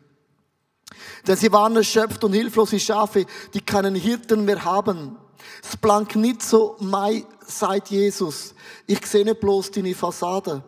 Denn 1.26 1.36
sie 1.36 1.52
waren 1.52 1.76
erschöpft 1.76 2.24
und 2.24 2.32
hilflose 2.32 2.80
Schafe, 2.80 3.26
die 3.52 3.60
keinen 3.60 3.96
Hirten 3.96 4.46
mehr 4.46 4.64
haben. 4.64 5.18
Splanknizomai, 5.62 7.26
sagt 7.46 7.90
Jesus. 7.90 8.54
Ich 8.86 9.04
sehe 9.04 9.24
nicht 9.24 9.40
bloß 9.40 9.72
deine 9.72 9.94
Fassade. 9.94 10.64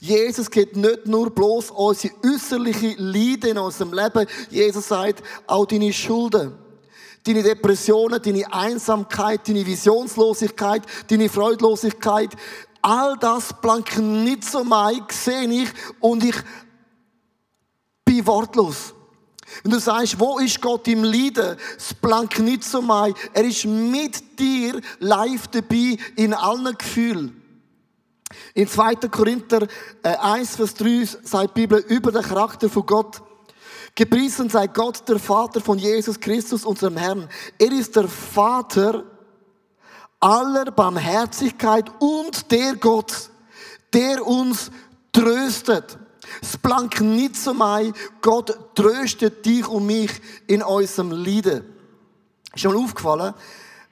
Jesus 0.00 0.50
geht 0.50 0.76
nicht 0.76 1.06
nur 1.06 1.30
bloß 1.30 1.70
unsere 1.70 2.14
äußerliche 2.24 2.94
Leiden 2.98 3.50
in 3.50 3.58
unserem 3.58 3.92
Leben. 3.92 4.26
Jesus 4.50 4.88
sagt 4.88 5.22
auch 5.46 5.66
deine 5.66 5.92
Schulden. 5.92 6.52
Deine 7.24 7.42
Depressionen, 7.42 8.22
deine 8.22 8.52
Einsamkeit, 8.52 9.48
deine 9.48 9.66
Visionslosigkeit, 9.66 10.82
deine 11.08 11.28
Freudlosigkeit. 11.28 12.30
All 12.82 13.16
das 13.18 13.52
blank 13.60 13.98
nicht 13.98 14.44
so 14.44 14.62
mein, 14.62 15.02
sehe 15.10 15.48
ich 15.48 15.68
und 15.98 16.22
ich 16.22 16.36
bin 18.04 18.24
wortlos. 18.26 18.94
Wenn 19.62 19.72
du 19.72 19.78
sagst, 19.78 20.18
wo 20.20 20.38
ist 20.38 20.60
Gott 20.60 20.86
im 20.88 21.02
Leiden? 21.04 21.56
Das 21.76 21.94
blank 21.94 22.38
nicht 22.38 22.64
so 22.64 22.82
mein. 22.82 23.14
Er 23.32 23.44
ist 23.44 23.64
mit 23.64 24.38
dir 24.38 24.80
live 24.98 25.48
dabei 25.48 25.96
in 26.16 26.34
allen 26.34 26.76
Gefühlen. 26.76 27.42
In 28.54 28.68
2. 28.68 28.94
Korinther 29.10 29.66
1, 30.02 30.54
äh, 30.54 30.56
Vers 30.56 30.74
3 30.74 31.04
sagt 31.22 31.56
die 31.56 31.60
Bibel 31.62 31.78
über 31.88 32.12
den 32.12 32.22
Charakter 32.22 32.68
von 32.68 32.86
Gott. 32.86 33.22
Gepriesen 33.94 34.50
sei 34.50 34.66
Gott, 34.66 35.08
der 35.08 35.18
Vater 35.18 35.60
von 35.60 35.78
Jesus 35.78 36.20
Christus, 36.20 36.64
unserem 36.64 36.96
Herrn. 36.98 37.28
Er 37.58 37.72
ist 37.72 37.96
der 37.96 38.08
Vater 38.08 39.04
aller 40.20 40.70
Barmherzigkeit 40.70 41.90
und 41.98 42.50
der 42.50 42.76
Gott, 42.76 43.30
der 43.92 44.26
uns 44.26 44.70
tröstet. 45.12 45.98
Es 46.42 46.58
blank 46.58 47.00
nicht 47.00 47.36
so 47.36 47.54
mai, 47.54 47.92
Gott 48.20 48.74
tröstet 48.74 49.44
dich 49.46 49.66
und 49.66 49.86
mich 49.86 50.10
in 50.46 50.62
unserem 50.62 51.12
Leiden. 51.12 51.64
Ist 52.54 52.62
schon 52.62 52.76
aufgefallen, 52.76 53.34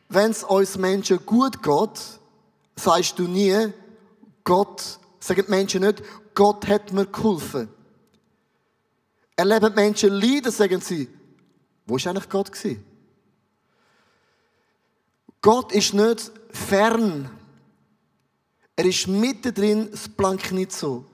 wenn 0.08 0.30
es 0.30 0.44
uns 0.44 0.76
Menschen 0.76 1.24
gut 1.24 1.62
geht, 1.62 2.00
sagst 2.76 3.18
du 3.18 3.22
nie, 3.22 3.72
Gott, 4.44 5.00
sagen 5.18 5.44
die 5.46 5.50
Menschen 5.50 5.82
nicht, 5.82 6.02
Gott 6.34 6.66
hat 6.68 6.92
mir 6.92 7.06
geholfen. 7.06 7.68
Erleben 9.36 9.74
Menschen 9.74 10.12
Leiden, 10.12 10.52
sagen 10.52 10.80
sie, 10.80 11.08
wo 11.86 11.96
ist 11.96 12.06
eigentlich 12.06 12.28
Gott 12.28 12.52
gewesen? 12.52 12.84
Gott 15.40 15.72
ist 15.72 15.92
nicht 15.92 16.30
fern. 16.50 17.30
Er 18.76 18.84
ist 18.84 19.08
mittendrin, 19.08 19.90
das 19.90 20.08
Plank 20.08 20.52
nicht 20.52 20.72
so, 20.72 21.04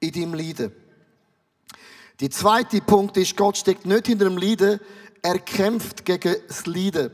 in 0.00 0.12
deinem 0.12 0.34
Leiden. 0.34 0.72
Die 2.20 2.30
zweite 2.30 2.80
Punkt 2.80 3.16
ist, 3.16 3.36
Gott 3.36 3.56
steckt 3.56 3.86
nicht 3.86 4.06
hinter 4.06 4.24
dem 4.24 4.38
Leiden, 4.38 4.80
er 5.22 5.38
kämpft 5.38 6.04
gegen 6.04 6.36
das 6.46 6.66
Leiden. 6.66 7.10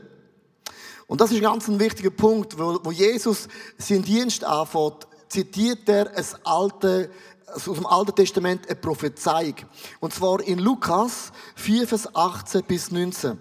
Und 1.07 1.21
das 1.21 1.31
ist 1.31 1.37
ein 1.37 1.43
ganz 1.43 1.67
wichtiger 1.67 2.09
Punkt, 2.09 2.57
wo 2.57 2.91
Jesus 2.91 3.47
seinen 3.77 4.03
Dienst 4.03 4.43
anfängt 4.43 5.07
zitiert 5.35 5.89
er 5.89 6.15
ein 6.15 6.25
alte, 6.45 7.09
also 7.47 7.71
aus 7.71 7.77
dem 7.77 7.85
Alten 7.85 8.15
Testament 8.15 8.67
eine 8.67 8.75
Prophezeiung. 8.75 9.55
Und 9.99 10.13
zwar 10.13 10.41
in 10.41 10.59
Lukas 10.59 11.31
4, 11.55 11.87
Vers 11.87 12.15
18 12.15 12.63
bis 12.63 12.91
19. 12.91 13.37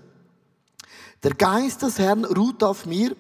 Der 1.23 1.35
Geist 1.35 1.83
des 1.83 1.99
Herrn 1.99 2.25
ruht 2.25 2.63
auf 2.65 2.85
mir, 2.85 3.15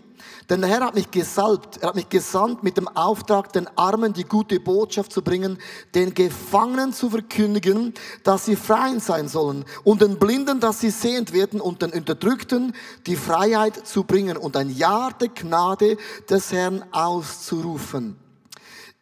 denn 0.51 0.61
der 0.61 0.71
Herr 0.71 0.81
hat 0.81 0.95
mich 0.95 1.11
gesalbt, 1.11 1.79
er 1.79 1.89
hat 1.89 1.95
mich 1.95 2.09
gesandt 2.09 2.63
mit 2.63 2.77
dem 2.77 2.89
Auftrag, 2.89 3.53
den 3.53 3.69
Armen 3.77 4.13
die 4.13 4.25
gute 4.25 4.59
Botschaft 4.59 5.13
zu 5.13 5.23
bringen, 5.23 5.59
den 5.95 6.13
Gefangenen 6.13 6.93
zu 6.93 7.11
verkündigen, 7.11 7.95
dass 8.25 8.45
sie 8.45 8.57
frei 8.57 8.99
sein 8.99 9.29
sollen 9.29 9.65
und 9.85 10.03
den 10.03 10.19
Blinden, 10.19 10.61
dass 10.61 10.81
sie 10.81 10.91
sehend 10.91 11.33
werden 11.33 11.61
und 11.61 11.81
den 11.81 11.93
Unterdrückten 11.93 12.75
die 13.07 13.17
Freiheit 13.17 13.87
zu 13.87 14.03
bringen 14.03 14.37
und 14.37 14.57
ein 14.57 14.71
Jahr 14.71 15.13
der 15.13 15.29
Gnade 15.29 15.97
des 16.29 16.53
Herrn 16.53 16.85
auszurufen. 16.93 18.24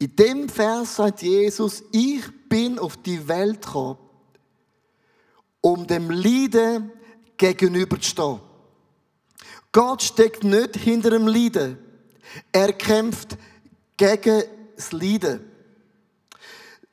In 0.02 0.16
dem 0.16 0.49
Vers 0.49 0.97
sagt 0.97 1.23
Jesus, 1.23 1.85
ich 1.92 2.25
bin 2.49 2.76
auf 2.80 2.97
die 2.97 3.28
Welt 3.28 3.64
gekommen, 3.64 3.99
um 5.61 5.87
dem 5.87 6.11
Leiden 6.11 6.90
gegenüberzustehen. 7.37 8.40
Gott 9.71 10.02
steckt 10.02 10.42
nicht 10.42 10.75
hinter 10.75 11.11
dem 11.11 11.28
Leiden. 11.28 11.78
Er 12.50 12.73
kämpft 12.73 13.38
gegen 13.97 14.42
das 14.75 14.90
Leiden. 14.90 15.49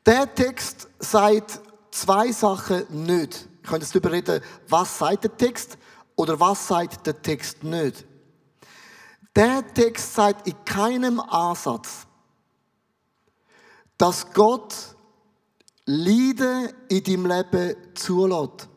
Der 0.05 0.31
Text 0.35 0.87
sagt 0.99 1.61
zwei 1.89 2.31
Sachen 2.31 2.83
nicht. 3.07 3.47
Ich 3.63 3.69
könnte 3.69 3.85
jetzt 3.85 3.95
darüber 3.95 4.11
reden, 4.11 4.39
was 4.67 4.99
sagt 4.99 5.23
der 5.23 5.35
Text 5.35 5.79
oder 6.15 6.39
was 6.39 6.67
sagt 6.67 7.07
der 7.07 7.19
Text 7.19 7.63
nicht. 7.63 8.05
Der 9.35 9.63
Text 9.73 10.13
sagt 10.13 10.47
in 10.47 10.63
keinem 10.63 11.19
Ansatz, 11.19 12.05
dass 13.99 14.33
Gott 14.33 14.95
Leiden 15.85 16.69
in 16.87 17.03
deinem 17.03 17.25
Leben 17.25 17.75
zulässt. 17.95 18.69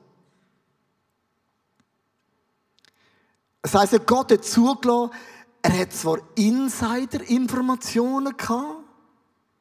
Das 3.62 3.74
heisst, 3.74 4.06
Gott 4.06 4.32
hat 4.32 4.44
zugelassen, 4.44 5.14
er 5.62 5.78
hat 5.78 5.92
zwar 5.92 6.18
Insider-Informationen 6.34 8.36
gehabt, 8.36 8.84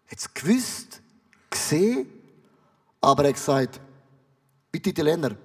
hat 0.07 0.17
es 0.17 0.33
gewusst, 0.33 1.01
gesehen, 1.51 2.09
aber 2.99 3.25
er 3.25 3.29
hat 3.29 3.35
gesagt, 3.35 3.79
bitte 4.71 4.89
Italiener, 4.89 5.35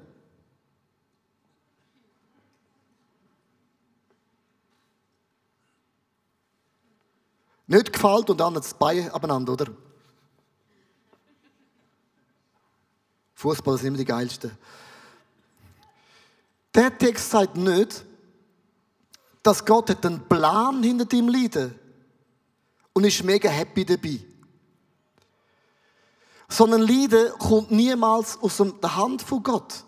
nicht 7.66 7.92
gefällt 7.92 8.30
und 8.30 8.40
dann 8.40 8.54
das 8.54 8.72
Bein 8.72 9.10
abeinander, 9.10 9.52
oder? 9.52 9.66
Fußball 13.36 13.76
sind 13.76 13.88
immer 13.88 13.98
die 13.98 14.04
geilsten. 14.04 14.50
Der 16.74 16.96
Text 16.96 17.30
sagt 17.30 17.56
nicht, 17.56 18.04
dass 19.42 19.64
Gott 19.64 20.04
einen 20.04 20.26
Plan 20.26 20.82
hinter 20.82 21.04
deinem 21.04 21.28
Leiden 21.28 21.74
und 22.92 23.04
ist 23.04 23.22
mega 23.22 23.48
happy 23.48 23.84
dabei. 23.84 24.20
Sondern 26.48 26.82
Leiden 26.82 27.30
kommt 27.38 27.70
niemals 27.70 28.38
aus 28.40 28.56
der 28.56 28.96
Hand 28.96 29.22
von 29.22 29.42
Gott. 29.42 29.84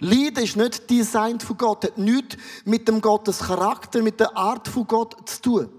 Leiden 0.00 0.44
ist 0.44 0.56
nicht 0.56 0.88
designt 0.88 1.42
von 1.42 1.56
Gott, 1.56 1.84
hat 1.84 1.98
nichts 1.98 2.36
mit 2.64 2.86
dem 2.86 3.00
Gottes 3.00 3.38
Charakter, 3.38 4.02
mit 4.02 4.20
der 4.20 4.36
Art 4.36 4.68
von 4.68 4.86
Gott 4.86 5.28
zu 5.28 5.42
tun. 5.42 5.72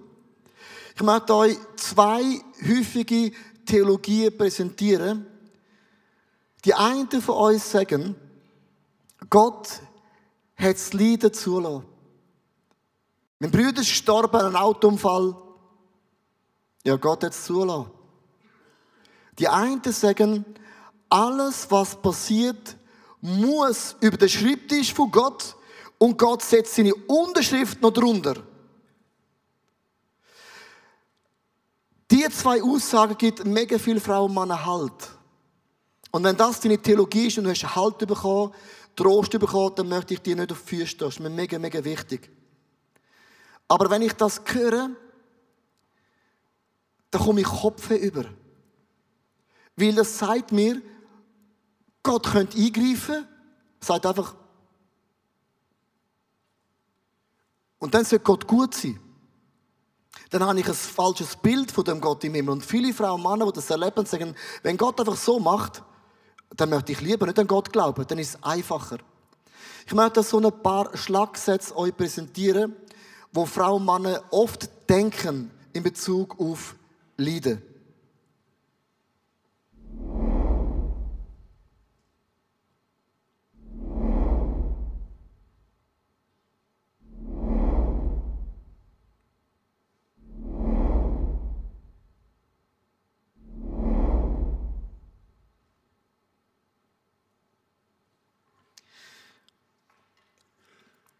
Ich 0.95 1.01
möchte 1.01 1.33
euch 1.35 1.57
zwei 1.75 2.41
häufige 2.67 3.31
Theologien 3.65 4.35
präsentieren, 4.35 5.25
die 6.65 6.73
einen 6.73 7.21
von 7.21 7.35
uns 7.35 7.71
sagen, 7.71 8.15
Gott 9.29 9.81
hat 10.55 10.75
das 10.75 10.93
Leiden 10.93 11.33
zulassen. 11.33 11.85
Mein 13.39 13.51
Bruder 13.51 13.81
ist 13.81 13.89
gestorben 13.89 14.35
an 14.35 14.47
einem 14.47 14.55
Autounfall. 14.57 15.35
Ja, 16.83 16.97
Gott 16.97 17.23
hat 17.23 17.31
es 17.31 17.45
zulassen. 17.45 17.91
Die 19.37 19.47
einen 19.47 19.81
sagen, 19.83 20.45
alles, 21.09 21.71
was 21.71 21.95
passiert, 21.95 22.75
muss 23.21 23.95
über 24.01 24.17
den 24.17 24.29
Schreibtisch 24.29 24.93
von 24.93 25.09
Gott 25.11 25.55
und 25.97 26.17
Gott 26.17 26.41
setzt 26.41 26.75
seine 26.75 26.93
Unterschrift 26.93 27.81
noch 27.81 27.91
drunter. 27.91 28.35
Die 32.11 32.27
zwei 32.29 32.61
Aussagen 32.61 33.17
gibt 33.17 33.45
mega 33.45 33.77
viele 33.77 33.99
Frauen 34.01 34.29
und 34.29 34.35
Männer 34.35 34.65
Halt. 34.65 35.18
Und 36.11 36.23
wenn 36.23 36.35
das 36.35 36.59
deine 36.59 36.81
Theologie 36.81 37.27
ist 37.27 37.37
und 37.37 37.43
du 37.45 37.49
hast 37.49 37.75
Halt 37.75 37.99
bekommen, 37.99 38.53
Trost 38.95 39.31
bekommen, 39.31 39.73
dann 39.75 39.87
möchte 39.87 40.13
ich 40.13 40.21
dir 40.21 40.35
nicht 40.35 40.51
auf 40.51 40.61
die 40.61 40.75
Füße 40.75 40.87
stehen. 40.87 41.07
Das 41.07 41.15
ist 41.15 41.19
mir 41.19 41.29
mega, 41.29 41.57
mega 41.59 41.83
wichtig. 41.83 42.31
Aber 43.67 43.89
wenn 43.89 44.01
ich 44.01 44.13
das 44.13 44.41
höre, 44.45 44.89
dann 47.11 47.21
komme 47.21 47.41
ich 47.41 47.47
Kopf 47.47 47.89
über. 47.91 48.25
Weil 49.75 49.95
das 49.95 50.17
sagt 50.17 50.51
mir, 50.51 50.81
Gott 52.03 52.31
könnte 52.31 52.57
eingreifen, 52.57 53.27
sagt 53.79 54.05
einfach, 54.05 54.35
und 57.77 57.93
dann 57.93 58.03
soll 58.03 58.19
Gott 58.19 58.45
gut 58.45 58.75
sein. 58.75 58.99
dann 60.29 60.43
habe 60.43 60.59
ich 60.59 60.67
ein 60.67 60.73
falsches 60.73 61.37
Bild 61.37 61.71
von 61.71 61.85
dem 61.85 62.01
Gott 62.01 62.23
im 62.25 62.33
Himmel. 62.33 62.51
Und 62.51 62.65
viele 62.65 62.93
Frauen 62.93 63.23
und 63.23 63.31
Männer, 63.31 63.45
die 63.45 63.55
das 63.55 63.69
erleben, 63.69 64.05
sagen, 64.05 64.35
wenn 64.63 64.75
Gott 64.75 64.99
einfach 64.99 65.15
so 65.15 65.39
macht, 65.39 65.81
dann 66.55 66.69
möchte 66.69 66.91
ich 66.91 67.01
lieber 67.01 67.25
nicht 67.25 67.39
an 67.39 67.47
Gott 67.47 67.71
glauben, 67.71 68.05
dann 68.07 68.19
ist 68.19 68.35
es 68.35 68.43
einfacher. 68.43 68.97
Ich 69.85 69.93
möchte 69.93 70.23
so 70.23 70.39
ein 70.39 70.63
paar 70.63 70.95
Schlagsätze 70.95 71.75
euch 71.75 71.95
präsentieren, 71.95 72.75
wo 73.31 73.45
Frauen 73.45 73.87
und 73.87 74.03
Männer 74.03 74.23
oft 74.31 74.69
denken 74.89 75.51
in 75.73 75.83
Bezug 75.83 76.39
auf 76.39 76.75
Leiden. 77.17 77.61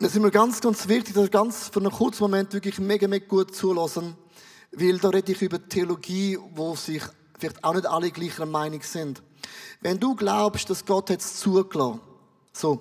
Es 0.10 0.16
ist 0.16 0.22
mir 0.24 0.32
ganz, 0.32 0.60
ganz 0.60 0.88
wichtig, 0.88 1.14
dass 1.14 1.30
ganz 1.30 1.70
für 1.70 1.80
einen 1.80 1.92
kurzen 1.92 2.24
Moment 2.24 2.52
wirklich 2.52 2.80
mega, 2.80 3.08
mega 3.08 3.28
gut 3.28 3.56
zulassen, 3.56 4.16
weil 4.72 4.98
da 4.98 5.10
rede 5.10 5.32
ich 5.32 5.40
über 5.40 5.64
Theologie, 5.70 6.36
wo 6.56 6.76
sich 6.76 7.04
vielleicht 7.38 7.64
auch 7.64 7.76
nicht 7.76 7.86
alle 7.86 8.10
gleicher 8.10 8.48
Meinung 8.48 8.82
sind. 8.82 9.22
Wenn 9.82 10.00
du 10.00 10.16
glaubst, 10.16 10.68
dass 10.68 10.84
Gott 10.84 11.12
es 11.12 11.36
zugelassen, 11.36 12.02
so, 12.52 12.80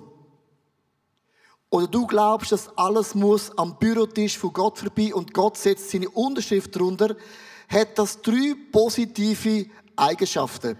oder 1.69 1.85
du 1.85 2.07
glaubst, 2.07 2.51
dass 2.51 2.75
alles 2.75 3.13
muss 3.13 3.55
am 3.59 3.77
Bürotisch 3.77 4.35
von 4.35 4.51
Gott 4.51 4.79
vorbei 4.79 5.13
und 5.13 5.31
Gott 5.31 5.55
setzt 5.55 5.91
seine 5.91 6.09
Unterschrift 6.09 6.75
drunter, 6.75 7.15
hat 7.67 7.99
das 7.99 8.23
drei 8.23 8.55
positive 8.71 9.67
Eigenschaften. 9.95 10.79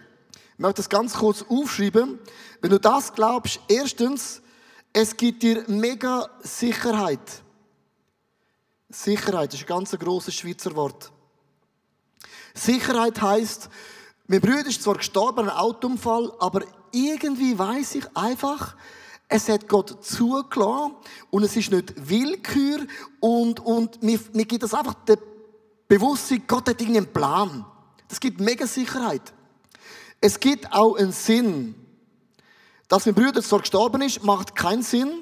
Ich 0.54 0.58
möchte 0.58 0.78
das 0.78 0.90
ganz 0.90 1.14
kurz 1.14 1.46
aufschreiben. 1.48 2.18
Wenn 2.60 2.72
du 2.72 2.80
das 2.80 3.14
glaubst, 3.14 3.60
erstens, 3.68 4.42
es 4.94 5.16
gibt 5.16 5.44
dir 5.44 5.64
mega 5.68 6.30
Sicherheit. 6.42 7.44
Sicherheit 8.90 9.54
ist 9.54 9.62
ein 9.62 9.68
ganz 9.68 9.92
grosses 9.92 10.34
Schweizer 10.36 10.76
Wort. 10.76 11.12
Sicherheit 12.54 13.22
heißt, 13.22 13.70
mein 14.28 14.42
Bruder 14.42 14.68
ist 14.68 14.84
zwar 14.84 14.96
gestorben, 14.96 15.50
ein 15.50 15.56
Autounfall, 15.56 16.32
aber 16.40 16.64
irgendwie 16.92 17.58
weiß 17.58 17.96
ich 17.96 18.18
einfach, 18.18 18.76
es 19.28 19.48
hat 19.48 19.68
Gott 19.68 20.04
zugelassen 20.04 20.96
und 21.30 21.44
es 21.44 21.56
ist 21.56 21.72
nicht 21.72 21.94
Willkür 22.10 22.80
und, 23.20 23.60
und 23.60 24.02
mir, 24.02 24.20
mir 24.34 24.46
gibt 24.46 24.64
das 24.64 24.74
einfach 24.74 24.96
das 25.06 25.20
Bewusstsein, 25.88 26.44
Gott 26.48 26.68
hat 26.68 26.82
irgendeinen 26.82 27.14
Plan. 27.14 27.66
Das 28.08 28.20
gibt 28.20 28.40
mega 28.40 28.66
Sicherheit. 28.66 29.34
Es 30.20 30.40
gibt 30.40 30.72
auch 30.74 30.96
einen 30.96 31.12
Sinn. 31.12 31.76
Dass 32.90 33.06
mein 33.06 33.16
Bruder 33.16 33.42
zwar 33.42 33.60
gestorben 33.60 34.02
ist, 34.02 34.24
macht 34.24 34.56
keinen 34.56 34.84
Sinn. 34.84 35.22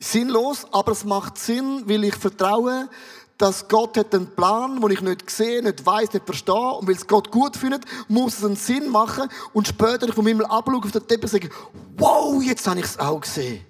Sinnlos, 0.00 0.66
aber 0.72 0.92
es 0.92 1.04
macht 1.04 1.38
Sinn, 1.38 1.84
weil 1.86 2.02
ich 2.04 2.16
vertraue, 2.16 2.88
dass 3.38 3.68
Gott 3.68 3.96
hat 3.96 4.14
einen 4.14 4.34
Plan, 4.34 4.80
den 4.80 4.90
ich 4.90 5.00
nicht 5.00 5.30
sehe, 5.30 5.62
nicht 5.62 5.84
weiß, 5.84 6.12
nicht 6.12 6.24
verstehe. 6.24 6.72
Und 6.72 6.88
weil 6.88 6.94
es 6.94 7.06
Gott 7.06 7.30
gut 7.30 7.56
findet, 7.56 7.84
muss 8.08 8.38
es 8.38 8.44
einen 8.44 8.56
Sinn 8.56 8.88
machen. 8.88 9.28
Und 9.52 9.68
später 9.68 10.08
ich 10.08 10.14
vom 10.14 10.26
Himmel 10.26 10.46
abschaue 10.46 10.78
auf 10.78 10.90
den 10.90 11.06
Teppich 11.06 11.30
sage, 11.30 11.50
wow, 11.96 12.42
jetzt 12.42 12.66
habe 12.66 12.80
ich 12.80 12.86
es 12.86 12.98
auch 12.98 13.20
gesehen. 13.20 13.64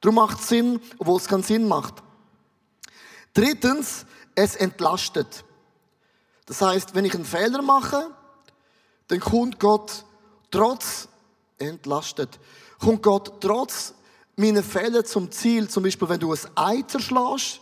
Darum 0.00 0.16
macht 0.16 0.40
es 0.40 0.48
Sinn, 0.48 0.80
obwohl 0.98 1.18
es 1.18 1.28
keinen 1.28 1.44
Sinn 1.44 1.66
macht. 1.66 1.94
Drittens, 3.32 4.04
es 4.34 4.56
entlastet. 4.56 5.44
Das 6.46 6.60
heißt, 6.60 6.94
wenn 6.94 7.04
ich 7.04 7.14
einen 7.14 7.24
Fehler 7.24 7.62
mache, 7.62 8.08
dann 9.08 9.20
kommt 9.20 9.58
Gott 9.58 10.04
trotz 10.50 11.08
entlastet. 11.68 12.38
Kommt 12.78 13.02
Gott 13.02 13.40
trotz 13.40 13.94
meiner 14.36 14.62
Fehler 14.62 15.04
zum 15.04 15.30
Ziel, 15.30 15.68
zum 15.68 15.82
Beispiel 15.82 16.08
wenn 16.08 16.20
du 16.20 16.32
ein 16.32 16.38
Ei 16.54 16.82
zerschlägst, 16.82 17.60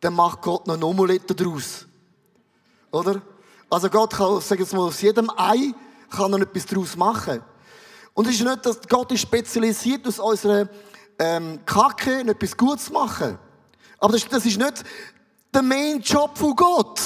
dann 0.00 0.14
macht 0.14 0.42
Gott 0.42 0.66
noch 0.66 0.74
eine 0.74 0.86
Omelette 0.86 1.34
daraus. 1.34 1.86
Oder? 2.90 3.22
Also 3.70 3.90
Gott 3.90 4.14
kann, 4.14 4.40
sagen 4.40 4.70
wir 4.70 4.78
mal, 4.78 4.86
aus 4.86 5.00
jedem 5.00 5.30
Ei 5.36 5.72
kann 6.10 6.32
er 6.32 6.40
etwas 6.40 6.66
daraus 6.66 6.96
machen. 6.96 7.42
Und 8.14 8.26
es 8.26 8.34
ist 8.34 8.44
nicht, 8.44 8.64
dass 8.64 8.80
Gott 8.88 9.12
ist 9.12 9.20
spezialisiert 9.20 10.06
aus 10.06 10.18
unserer 10.18 10.68
ähm, 11.18 11.60
Kacke 11.66 12.20
etwas 12.20 12.56
Gutes 12.56 12.86
zu 12.86 12.92
machen. 12.92 13.38
Aber 13.98 14.12
das, 14.12 14.26
das 14.28 14.46
ist 14.46 14.58
nicht 14.58 14.84
der 15.52 15.62
Main 15.62 16.00
Job 16.00 16.36
von 16.36 16.54
Gott. 16.54 17.00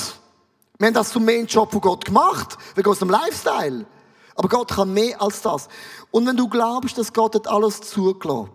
Wir 0.78 0.86
haben 0.86 0.94
das 0.94 1.10
zum 1.10 1.24
Main 1.24 1.46
Job 1.46 1.70
von 1.70 1.80
Gott 1.80 2.04
gemacht, 2.04 2.56
wegen 2.74 2.88
unserem 2.88 3.10
Lifestyle. 3.10 3.86
Aber 4.34 4.48
Gott 4.48 4.70
kann 4.70 4.92
mehr 4.92 5.20
als 5.20 5.42
das. 5.42 5.68
Und 6.10 6.26
wenn 6.26 6.36
du 6.36 6.48
glaubst, 6.48 6.96
dass 6.98 7.12
Gott 7.12 7.34
hat 7.34 7.48
alles 7.48 7.80
zugelassen 7.82 8.50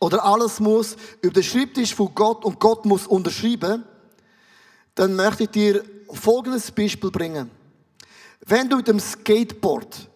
oder 0.00 0.24
alles 0.24 0.60
muss 0.60 0.96
über 1.20 1.32
den 1.32 1.42
Schreibtisch 1.42 1.94
von 1.94 2.14
Gott 2.14 2.44
und 2.44 2.58
Gott 2.58 2.84
muss 2.84 3.06
unterschreiben, 3.06 3.84
dann 4.94 5.14
möchte 5.14 5.44
ich 5.44 5.50
dir 5.50 5.84
folgendes 6.12 6.70
Beispiel 6.70 7.10
bringen. 7.10 7.50
Wenn 8.44 8.68
du 8.68 8.76
mit 8.76 8.88
dem 8.88 8.98
Skateboard 8.98 10.08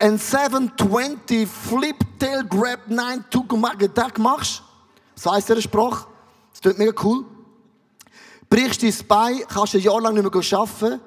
ein 0.00 0.18
720 0.18 1.48
Flip 1.48 1.96
Tail 2.18 2.44
Grab 2.44 2.88
9 2.88 3.24
Tukumag 3.30 3.76
machst, 4.18 4.62
so 5.14 5.32
heisst 5.32 5.48
der 5.48 5.60
Spruch, 5.60 6.06
das 6.52 6.60
klingt 6.60 6.78
mega 6.78 6.92
cool, 7.02 7.24
brichst 8.50 8.82
dein 8.82 8.94
Bein, 9.06 9.42
kannst 9.48 9.74
ein 9.74 9.80
Jahr 9.80 10.00
lang 10.00 10.14
nicht 10.14 10.22
mehr 10.22 10.58
arbeiten, 10.58 11.00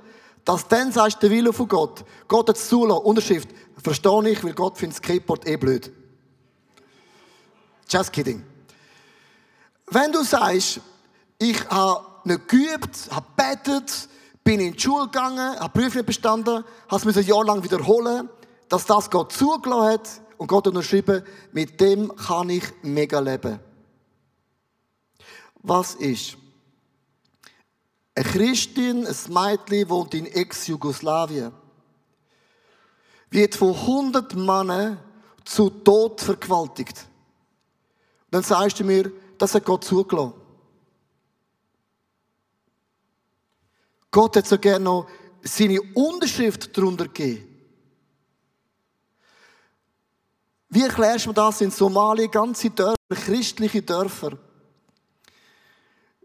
dass 0.45 0.67
dann 0.67 0.91
sagst, 0.91 1.21
der 1.21 1.29
Wille 1.29 1.53
von 1.53 1.67
Gott, 1.67 2.03
Gott 2.27 2.49
hat 2.49 2.57
es 2.57 2.67
zulassen, 2.67 3.03
Unterschrift, 3.03 3.49
verstehe 3.77 4.29
ich, 4.29 4.43
weil 4.43 4.53
Gott 4.53 4.77
findet 4.77 4.97
Skateboard 4.97 5.47
eh 5.47 5.57
blöd. 5.57 5.91
Just 7.87 8.11
kidding. 8.11 8.43
Wenn 9.87 10.11
du 10.11 10.23
sagst, 10.23 10.79
ich 11.37 11.69
habe 11.69 12.05
nicht 12.23 12.47
geübt, 12.47 13.09
habe 13.11 13.25
betet, 13.35 14.07
bin 14.43 14.59
in 14.59 14.73
die 14.73 14.79
Schule 14.79 15.05
gegangen, 15.05 15.59
habe 15.59 15.79
Prüfung 15.79 15.97
nicht 15.97 16.05
bestanden, 16.05 16.63
habe 16.87 17.09
es 17.09 17.17
ein 17.17 17.25
Jahr 17.25 17.43
lang 17.43 17.63
wiederholen, 17.63 18.29
dass 18.69 18.85
das 18.85 19.09
Gott 19.09 19.33
zugelassen 19.33 19.93
hat 19.93 20.09
und 20.37 20.47
Gott 20.47 20.67
unterschrieben, 20.67 21.23
mit 21.51 21.79
dem 21.81 22.15
kann 22.15 22.49
ich 22.49 22.63
mega 22.81 23.19
leben. 23.19 23.59
Was 25.55 25.95
ist? 25.95 26.37
Eine 28.13 28.25
Christin, 28.25 29.07
ein 29.07 29.15
Mädchen, 29.29 29.89
wohnt 29.89 30.13
in 30.13 30.25
Ex-Jugoslawien. 30.25 31.53
Wird 33.29 33.55
von 33.55 33.73
100 33.73 34.35
Männern 34.35 34.99
zu 35.45 35.69
Tod 35.69 36.19
vergewaltigt. 36.19 37.05
Dann 38.29 38.43
sagst 38.43 38.79
du 38.79 38.83
mir, 38.83 39.11
das 39.37 39.55
hat 39.55 39.65
Gott 39.65 39.83
zugelassen. 39.83 40.33
Gott 44.11 44.35
hat 44.35 44.45
so 44.45 44.57
gerne 44.57 44.83
noch 44.83 45.07
seine 45.41 45.81
Unterschrift 45.81 46.77
darunter 46.77 47.05
gegeben. 47.05 47.47
Wie 50.69 50.83
erklärst 50.83 51.25
du 51.25 51.33
das 51.33 51.61
in 51.61 51.71
Somalia, 51.71 52.27
ganze 52.27 52.69
Dörfer, 52.69 52.97
christliche 53.09 53.81
Dörfer? 53.81 54.37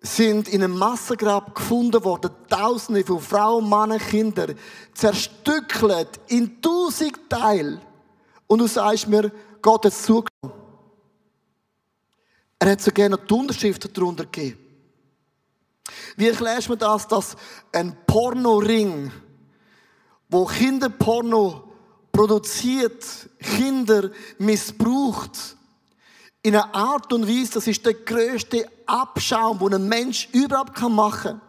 Sind 0.01 0.49
in 0.49 0.63
einem 0.63 0.79
Massengrab 0.79 1.55
gefunden 1.55 2.03
worden. 2.05 2.31
Tausende 2.49 3.05
von 3.05 3.21
Frauen, 3.21 3.69
Männern, 3.69 3.99
Kindern 3.99 4.57
zerstückelt 4.95 6.21
in 6.29 6.61
tausend 6.61 7.19
Teile. 7.29 7.81
Und 8.47 8.61
du 8.61 8.67
sagst 8.67 9.09
mir, 9.09 9.33
Gott 9.63 9.85
hat 9.85 9.93
es 9.93 10.03
zugelassen. 10.03 10.53
Er 12.59 12.71
hat 12.71 12.81
so 12.81 12.91
gerne 12.91 13.19
die 13.19 13.35
Unterschrift 13.35 13.97
darunter 13.97 14.25
gegeben. 14.25 14.59
Wie 16.17 16.29
erklärst 16.29 16.69
du 16.69 16.73
mir 16.73 16.79
das, 16.79 17.07
dass 17.07 17.37
ein 17.73 17.97
Pornoring, 18.07 19.13
wo 20.29 20.47
Kinderporno 20.47 21.65
produziert, 22.11 23.05
Kinder 23.39 24.11
missbraucht, 24.39 25.56
in 26.47 26.55
einer 26.55 26.73
Art 26.77 27.13
und 27.13 27.27
Weise, 27.27 27.55
das 27.55 27.67
ist 27.67 27.85
der 27.85 27.95
größte 27.95 28.71
Abschaum, 28.87 29.59
den 29.59 29.75
ein 29.75 29.89
Mensch 29.89 30.29
überhaupt 30.31 30.81
machen 30.81 31.23
kann. 31.23 31.41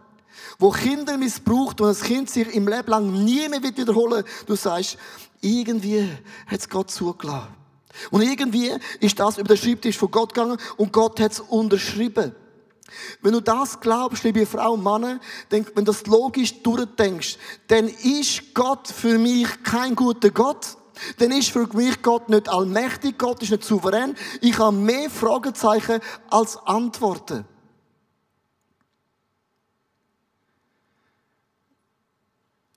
Wo 0.58 0.72
Kinder 0.72 1.20
missbraucht 1.20 1.80
und 1.80 1.90
das 1.90 2.02
Kind 2.02 2.32
sich 2.32 2.52
im 2.56 2.68
Leben 2.68 2.90
lang 2.90 3.24
nie 3.24 3.48
mehr 3.48 3.62
wiederholen 3.62 4.24
Du 4.48 4.56
sagst, 4.56 4.98
irgendwie 5.40 6.10
hat 6.48 6.60
es 6.62 6.68
Gott 6.68 6.90
zugelassen. 6.90 7.50
Und 8.10 8.24
irgendwie 8.24 8.72
ist 9.00 9.20
das 9.20 9.38
über 9.38 9.54
den 9.54 9.58
Schreibtisch 9.58 9.98
von 9.98 10.10
Gott 10.10 10.34
gegangen 10.34 10.58
und 10.78 10.92
Gott 10.92 11.20
hat 11.20 11.34
es 11.34 11.42
unterschrieben. 11.42 12.34
Wenn 13.22 13.34
du 13.34 13.40
das 13.40 13.80
glaubst, 13.80 14.24
liebe 14.24 14.48
Frau 14.48 14.74
und 14.74 14.82
Mann, 14.82 15.20
wenn 15.52 15.64
du 15.76 15.82
das 15.84 16.08
logisch 16.08 16.64
durchdenkst, 16.64 17.38
dann 17.68 17.88
ist 17.88 18.52
Gott 18.56 18.88
für 18.88 19.20
mich 19.20 19.62
kein 19.62 19.94
guter 19.94 20.32
Gott, 20.32 20.76
dann 21.20 21.32
ist 21.32 21.50
für 21.50 21.68
mich 21.74 22.02
Gott 22.02 22.30
nicht 22.30 22.50
allmächtig, 22.50 23.18
Gott 23.18 23.42
ist 23.42 23.52
nicht 23.52 23.64
souverän. 23.64 24.16
Ich 24.42 24.58
habe 24.60 24.76
mehr 24.76 25.10
Fragezeichen 25.10 26.00
als 26.30 26.58
Antworten. 26.58 27.46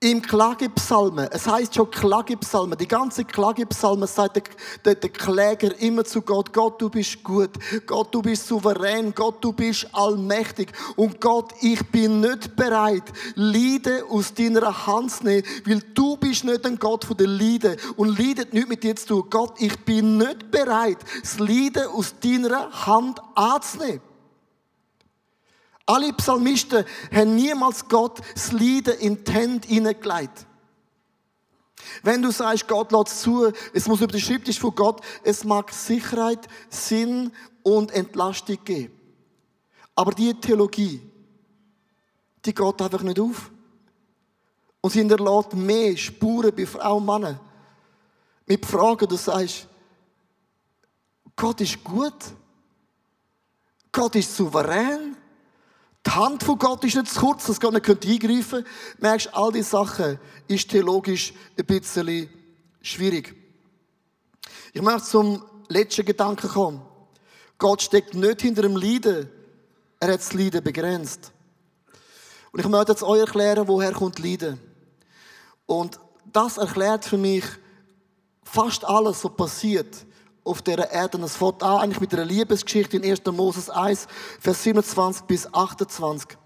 Im 0.03 0.19
Klagepsalmen, 0.19 1.27
es 1.31 1.45
heißt 1.45 1.75
schon 1.75 1.91
Klagepsalmen, 1.91 2.75
die 2.75 2.87
ganze 2.87 3.23
Klagepsalmen 3.23 4.07
sagt 4.07 4.35
der, 4.35 4.43
der, 4.83 4.95
der, 4.95 5.11
Kläger 5.11 5.79
immer 5.79 6.03
zu 6.03 6.23
Gott, 6.23 6.51
Gott, 6.51 6.81
du 6.81 6.89
bist 6.89 7.23
gut, 7.23 7.51
Gott, 7.85 8.11
du 8.11 8.19
bist 8.23 8.47
souverän, 8.47 9.13
Gott, 9.13 9.43
du 9.43 9.53
bist 9.53 9.87
allmächtig 9.93 10.71
und 10.95 11.21
Gott, 11.21 11.53
ich 11.61 11.85
bin 11.91 12.19
nicht 12.19 12.55
bereit, 12.55 13.03
Liede 13.35 14.03
aus 14.09 14.33
deiner 14.33 14.87
Hand 14.87 15.11
zu 15.11 15.23
nehmen, 15.23 15.45
weil 15.67 15.83
du 15.93 16.17
bist 16.17 16.45
nicht 16.45 16.65
ein 16.65 16.79
Gott 16.79 17.05
von 17.05 17.17
der 17.17 17.27
Liede 17.27 17.77
und 17.95 18.17
Liede 18.17 18.47
nicht 18.51 18.69
mit 18.69 18.81
dir 18.81 18.95
zu 18.95 19.05
tun. 19.05 19.27
Gott, 19.29 19.53
ich 19.59 19.85
bin 19.85 20.17
nicht 20.17 20.49
bereit, 20.49 20.97
das 21.21 21.37
Liede 21.37 21.87
aus 21.91 22.15
deiner 22.19 22.71
Hand 22.87 23.21
anzunehmen. 23.35 24.01
Alle 25.85 26.13
Psalmisten 26.13 26.85
haben 27.11 27.35
niemals 27.35 27.87
Gott 27.87 28.19
das 28.33 28.51
Leiden 28.51 28.97
in 28.99 29.23
die 29.23 29.31
Hände 29.31 29.67
hineingelegt. 29.67 30.45
Wenn 32.03 32.21
du 32.21 32.31
sagst, 32.31 32.67
Gott 32.67 32.91
lässt 32.91 33.21
zu, 33.21 33.51
es 33.73 33.87
muss 33.87 34.01
über 34.01 34.11
den 34.11 34.21
Schreibtisch 34.21 34.59
von 34.59 34.73
Gott, 34.73 35.01
es 35.23 35.43
mag 35.43 35.71
Sicherheit, 35.73 36.47
Sinn 36.69 37.31
und 37.63 37.91
Entlastung 37.91 38.57
geben. 38.63 38.93
Aber 39.95 40.11
die 40.11 40.33
Theologie, 40.33 41.01
die 42.45 42.53
geht 42.53 42.81
einfach 42.81 43.01
nicht 43.01 43.19
auf. 43.19 43.51
Und 44.79 44.91
sie 44.91 44.99
hinterlässt 44.99 45.53
mehr 45.53 45.95
Spuren 45.97 46.55
bei 46.55 46.65
Frauen 46.65 46.97
und 46.97 47.05
Männern. 47.05 47.39
Mit 48.47 48.65
Fragen, 48.65 49.07
du 49.07 49.15
sagst, 49.15 49.67
Gott 51.35 51.61
ist 51.61 51.83
gut. 51.83 52.13
Gott 53.91 54.15
ist 54.15 54.35
souverän. 54.35 55.10
Die 56.11 56.15
Hand 56.17 56.43
von 56.43 56.59
Gott 56.59 56.83
ist 56.83 56.95
nicht 56.95 57.07
zu 57.07 57.21
kurz, 57.21 57.45
dass 57.45 57.57
Gott 57.57 57.71
nicht 57.71 57.87
eingreifen 57.87 58.49
könnte. 58.49 58.69
Merkst, 58.97 59.33
all 59.33 59.49
diese 59.53 59.69
Sachen 59.69 60.19
ist 60.45 60.69
theologisch 60.69 61.31
ein 61.57 61.65
bisschen 61.65 62.29
schwierig. 62.81 63.33
Ich 64.73 64.81
möchte 64.81 65.03
zum 65.03 65.41
letzten 65.69 66.03
Gedanken 66.03 66.49
kommen. 66.49 66.81
Gott 67.57 67.81
steckt 67.81 68.13
nicht 68.13 68.41
hinter 68.41 68.63
dem 68.63 68.75
Leiden. 68.75 69.29
Er 70.01 70.11
hat 70.11 70.19
das 70.19 70.33
Leiden 70.33 70.61
begrenzt. 70.61 71.31
Und 72.51 72.59
ich 72.59 72.67
möchte 72.67 72.91
jetzt 72.91 73.03
euch 73.03 73.21
erklären, 73.21 73.69
woher 73.69 73.93
kommt 73.93 74.19
Leiden. 74.19 74.59
Und 75.65 75.97
das 76.25 76.57
erklärt 76.57 77.05
für 77.05 77.17
mich 77.17 77.45
fast 78.43 78.83
alles, 78.83 79.23
was 79.23 79.35
passiert 79.37 80.05
auf 80.43 80.61
dieser 80.61 80.91
Erde. 80.91 81.17
Und 81.17 81.23
es 81.23 81.35
fängt 81.35 81.63
an 81.63 81.81
eigentlich 81.81 81.99
mit 82.01 82.13
einer 82.13 82.25
Liebesgeschichte 82.25 82.97
in 82.97 83.03
1. 83.03 83.21
Moses 83.31 83.69
1, 83.69 84.07
Vers 84.39 84.63
27 84.63 85.23
bis 85.23 85.53
28. 85.53 86.37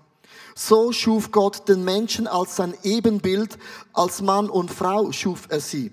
So 0.55 0.91
schuf 0.91 1.31
Gott 1.31 1.67
den 1.67 1.83
Menschen 1.83 2.27
als 2.27 2.55
sein 2.55 2.73
Ebenbild, 2.83 3.57
als 3.93 4.21
Mann 4.21 4.49
und 4.49 4.71
Frau 4.71 5.11
schuf 5.11 5.47
er 5.49 5.59
sie. 5.59 5.91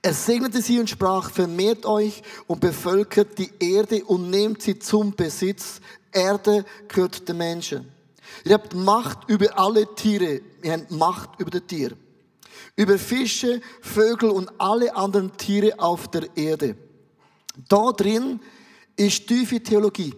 Er 0.00 0.14
segnete 0.14 0.62
sie 0.62 0.80
und 0.80 0.88
sprach, 0.88 1.30
vermehrt 1.30 1.84
euch 1.84 2.22
und 2.46 2.60
bevölkert 2.60 3.38
die 3.38 3.52
Erde 3.58 4.04
und 4.04 4.30
nehmt 4.30 4.62
sie 4.62 4.78
zum 4.78 5.14
Besitz. 5.14 5.80
Erde 6.12 6.64
gehört 6.88 7.28
den 7.28 7.36
Menschen. 7.36 7.92
Ihr 8.44 8.54
habt 8.54 8.74
Macht 8.74 9.28
über 9.28 9.58
alle 9.58 9.94
Tiere. 9.94 10.40
Ihr 10.62 10.72
habt 10.72 10.90
Macht 10.90 11.38
über 11.38 11.50
die 11.50 11.60
Tiere 11.60 11.96
über 12.76 12.98
Fische, 12.98 13.60
Vögel 13.80 14.30
und 14.30 14.50
alle 14.58 14.94
anderen 14.94 15.36
Tiere 15.36 15.78
auf 15.78 16.08
der 16.08 16.36
Erde. 16.36 16.76
Da 17.68 17.92
drin 17.92 18.40
ist 18.96 19.26
tiefe 19.26 19.62
Theologie. 19.62 20.14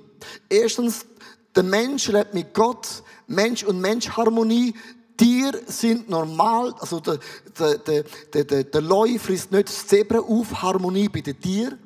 Erstens, 0.48 1.06
der 1.54 1.62
Mensch 1.62 2.08
lebt 2.08 2.34
mit 2.34 2.54
Gott, 2.54 3.02
Mensch 3.26 3.64
und 3.64 3.80
Mensch-Harmonie. 3.80 4.74
Tiere 5.16 5.62
sind 5.66 6.10
normal, 6.10 6.74
also 6.78 7.00
der, 7.00 7.18
der, 7.58 8.04
der, 8.32 8.44
der, 8.44 8.64
der 8.64 8.80
Leu 8.80 9.18
frisst 9.18 9.50
nicht 9.50 9.68
das 9.68 9.86
Zebra 9.86 10.18
auf, 10.18 10.62
Harmonie 10.62 11.08
bei 11.08 11.20
den 11.20 11.40
Tieren. 11.40 11.78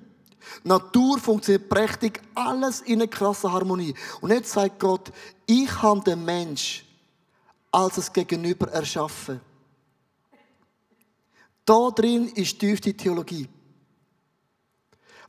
Natur 0.65 1.19
funktioniert 1.19 1.69
prächtig, 1.69 2.21
alles 2.35 2.81
in 2.81 3.01
einer 3.01 3.07
krassen 3.09 3.53
Harmonie. 3.53 3.95
Und 4.21 4.31
jetzt 4.31 4.53
sagt 4.53 4.81
Gott, 4.81 5.13
ich 5.47 5.71
habe 5.83 6.01
den 6.01 6.25
Mensch 6.25 6.85
als 7.73 7.99
es 7.99 8.13
Gegenüber 8.13 8.69
erschaffen. 8.73 9.41
Da 11.65 11.91
drin 11.91 12.29
ist 12.29 12.59
tief 12.59 12.81
die 12.81 12.97
Theologie. 12.97 13.49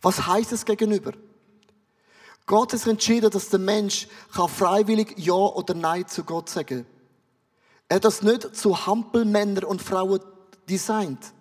Was 0.02 0.26
heißt 0.26 0.52
es 0.52 0.66
gegenüber? 0.66 1.14
Gott 2.46 2.74
hat 2.74 2.88
entschieden, 2.88 3.30
dass 3.30 3.50
der 3.50 3.60
Mensch 3.60 4.08
kann 4.34 4.50
freiwillig 4.50 5.14
Ja 5.18 5.34
oder 5.34 5.74
Nein 5.74 6.08
zu 6.08 6.24
Gott 6.24 6.50
sagen. 6.50 6.86
Er 7.88 7.96
hat 7.96 8.06
das 8.06 8.22
nicht 8.22 8.56
zu 8.56 8.86
Hampelmänner 8.86 9.68
und 9.68 9.82
Frauen 9.82 10.20
designt. 10.70 11.34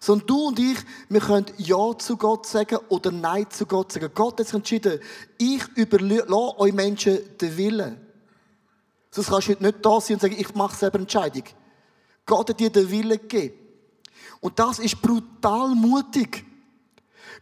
Sondern 0.00 0.26
du 0.26 0.48
und 0.48 0.58
ich, 0.58 0.78
wir 1.08 1.20
können 1.20 1.46
Ja 1.58 1.96
zu 1.98 2.16
Gott 2.16 2.46
sagen 2.46 2.78
oder 2.88 3.10
Nein 3.10 3.50
zu 3.50 3.66
Gott 3.66 3.92
sagen. 3.92 4.10
Gott 4.14 4.40
hat 4.40 4.54
entschieden, 4.54 5.00
ich 5.36 5.62
überlasse 5.74 6.58
euch 6.58 6.72
Menschen 6.72 7.18
den 7.38 7.56
Willen. 7.56 8.00
Sonst 9.10 9.28
kannst 9.28 9.48
du 9.48 9.56
nicht 9.58 9.84
da 9.84 10.00
sein 10.00 10.14
und 10.14 10.20
sagen, 10.22 10.36
ich 10.38 10.54
mache 10.54 10.76
selber 10.76 11.00
Entscheidung. 11.00 11.44
Gott 12.24 12.48
hat 12.48 12.60
dir 12.60 12.70
den 12.70 12.90
Willen 12.90 13.18
gegeben. 13.18 13.59
Und 14.40 14.58
das 14.58 14.78
ist 14.78 15.00
brutal 15.00 15.74
mutig. 15.74 16.44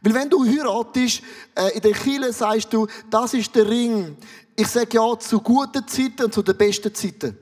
Weil 0.01 0.15
wenn 0.15 0.31
du 0.31 0.45
heiratest, 0.45 1.23
äh, 1.55 1.75
in 1.75 1.81
der 1.81 1.93
Kirche 1.93 2.33
sagst 2.33 2.73
du, 2.73 2.87
das 3.11 3.35
ist 3.35 3.55
der 3.55 3.69
Ring. 3.69 4.17
Ich 4.55 4.69
sage 4.69 4.89
ja 4.93 5.19
zu 5.19 5.41
guten 5.41 5.87
Zeiten 5.87 6.25
und 6.25 6.35
zu 6.35 6.43
den 6.43 6.57
besten 6.57 6.95
Zeiten. 6.95 7.37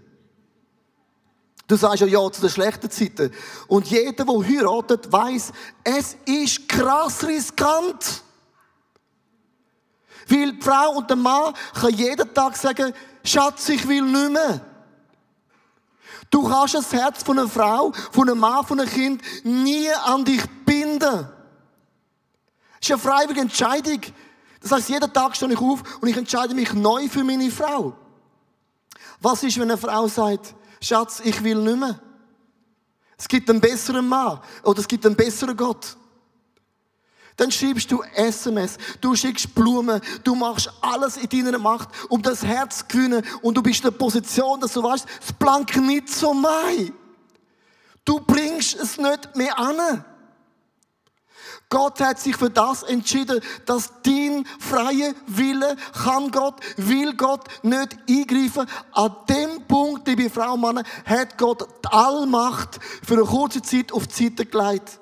Du 1.68 1.76
sagst 1.76 2.00
ja 2.00 2.06
ja 2.06 2.30
zu 2.30 2.40
den 2.40 2.50
schlechten 2.50 2.90
Zeiten. 2.90 3.32
Und 3.66 3.88
jeder, 3.88 4.24
der 4.24 4.26
heiratet, 4.26 5.12
weiß, 5.12 5.52
es 5.82 6.16
ist 6.24 6.68
krass 6.68 7.26
riskant. 7.26 8.22
Weil 10.28 10.52
die 10.52 10.62
Frau 10.62 10.96
und 10.96 11.08
der 11.08 11.16
Mann 11.16 11.54
kann 11.74 11.94
jeden 11.94 12.32
Tag 12.32 12.56
sagen, 12.56 12.92
Schatz, 13.24 13.68
ich 13.68 13.86
will 13.86 14.02
nicht 14.02 14.30
mehr. 14.30 14.60
Du 16.30 16.48
kannst 16.48 16.74
das 16.74 16.92
Herz 16.92 17.22
von 17.22 17.38
einer 17.38 17.48
Frau, 17.48 17.92
von 18.12 18.28
einem 18.28 18.40
Mann, 18.40 18.66
von 18.66 18.80
einem 18.80 18.88
Kind 18.88 19.22
nie 19.44 19.88
an 20.04 20.24
dich 20.24 20.42
binden. 20.64 21.00
Das 21.00 21.28
ist 22.82 22.90
eine 22.90 22.98
freiwillige 22.98 23.40
Entscheidung. 23.40 24.00
Das 24.60 24.72
heißt, 24.72 24.88
jeden 24.88 25.12
Tag 25.12 25.36
stehe 25.36 25.52
ich 25.52 25.58
auf 25.58 25.82
und 26.00 26.08
ich 26.08 26.16
entscheide 26.16 26.54
mich 26.54 26.72
neu 26.72 27.08
für 27.08 27.24
meine 27.24 27.50
Frau. 27.50 27.94
Was 29.20 29.42
ist, 29.42 29.56
wenn 29.56 29.70
eine 29.70 29.78
Frau 29.78 30.08
sagt, 30.08 30.54
Schatz, 30.80 31.20
ich 31.24 31.42
will 31.42 31.56
nicht 31.56 31.78
mehr? 31.78 32.00
Es 33.18 33.28
gibt 33.28 33.48
einen 33.48 33.60
besseren 33.60 34.06
Mann 34.06 34.40
oder 34.62 34.80
es 34.80 34.88
gibt 34.88 35.06
einen 35.06 35.16
besseren 35.16 35.56
Gott. 35.56 35.96
Dann 37.36 37.50
schreibst 37.50 37.90
du 37.92 38.02
SMS, 38.14 38.78
du 39.00 39.14
schickst 39.14 39.54
Blumen, 39.54 40.00
du 40.24 40.34
machst 40.34 40.72
alles 40.80 41.18
in 41.18 41.28
deiner 41.28 41.58
Macht, 41.58 41.90
um 42.08 42.22
das 42.22 42.42
Herz 42.42 42.78
zu 42.78 42.84
gewinnen. 42.88 43.22
Und 43.42 43.56
du 43.56 43.62
bist 43.62 43.84
in 43.84 43.90
der 43.90 43.98
Position, 43.98 44.60
dass 44.60 44.72
du 44.72 44.82
weißt, 44.82 45.06
das 45.20 45.32
Blank 45.34 45.76
nicht 45.76 46.08
so 46.08 46.32
mai. 46.32 46.92
Du 48.04 48.20
bringst 48.20 48.76
es 48.76 48.96
nicht 48.96 49.36
mehr 49.36 49.58
an. 49.58 50.04
Gott 51.68 52.00
hat 52.00 52.20
sich 52.20 52.36
für 52.36 52.48
das 52.48 52.84
entschieden, 52.84 53.40
dass 53.66 53.90
dein 54.02 54.46
freier 54.60 55.14
Wille 55.26 55.76
kann 56.04 56.30
Gott, 56.30 56.60
will 56.76 57.14
Gott 57.14 57.44
nicht 57.64 57.98
eingreifen. 58.08 58.66
An 58.92 59.16
dem 59.28 59.66
Punkt, 59.66 60.06
liebe 60.06 60.30
Frau 60.30 60.54
und 60.54 60.60
Mann, 60.60 60.84
hat 61.04 61.36
Gott 61.36 61.68
die 61.84 61.88
Allmacht 61.88 62.78
für 63.04 63.14
eine 63.14 63.24
kurze 63.24 63.62
Zeit 63.62 63.92
auf 63.92 64.06
die 64.06 64.24
Seite 64.24 64.46
gelegt. 64.46 65.00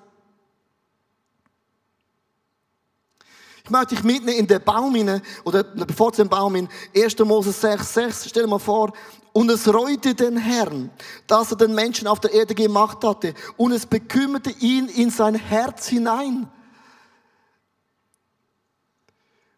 Ich 3.66 3.70
möchte 3.70 3.94
dich 3.94 4.04
mitnehmen 4.04 4.40
in 4.40 4.46
den 4.46 4.62
Baum 4.62 4.94
hinein, 4.94 5.22
oder 5.42 5.64
bevor 5.64 6.12
zu 6.12 6.20
dem 6.20 6.28
Baum 6.28 6.54
in 6.54 6.68
1. 6.94 7.18
Mose 7.20 7.50
6, 7.50 7.94
6, 7.94 8.28
stell 8.28 8.42
dir 8.42 8.48
mal 8.50 8.58
vor, 8.58 8.92
und 9.32 9.50
es 9.50 9.66
reute 9.72 10.14
den 10.14 10.36
Herrn, 10.36 10.90
dass 11.26 11.50
er 11.50 11.56
den 11.56 11.74
Menschen 11.74 12.06
auf 12.06 12.20
der 12.20 12.34
Erde 12.34 12.54
gemacht 12.54 13.02
hatte, 13.02 13.32
und 13.56 13.72
es 13.72 13.86
bekümmerte 13.86 14.50
ihn 14.50 14.88
in 14.88 15.08
sein 15.08 15.34
Herz 15.34 15.86
hinein. 15.86 16.46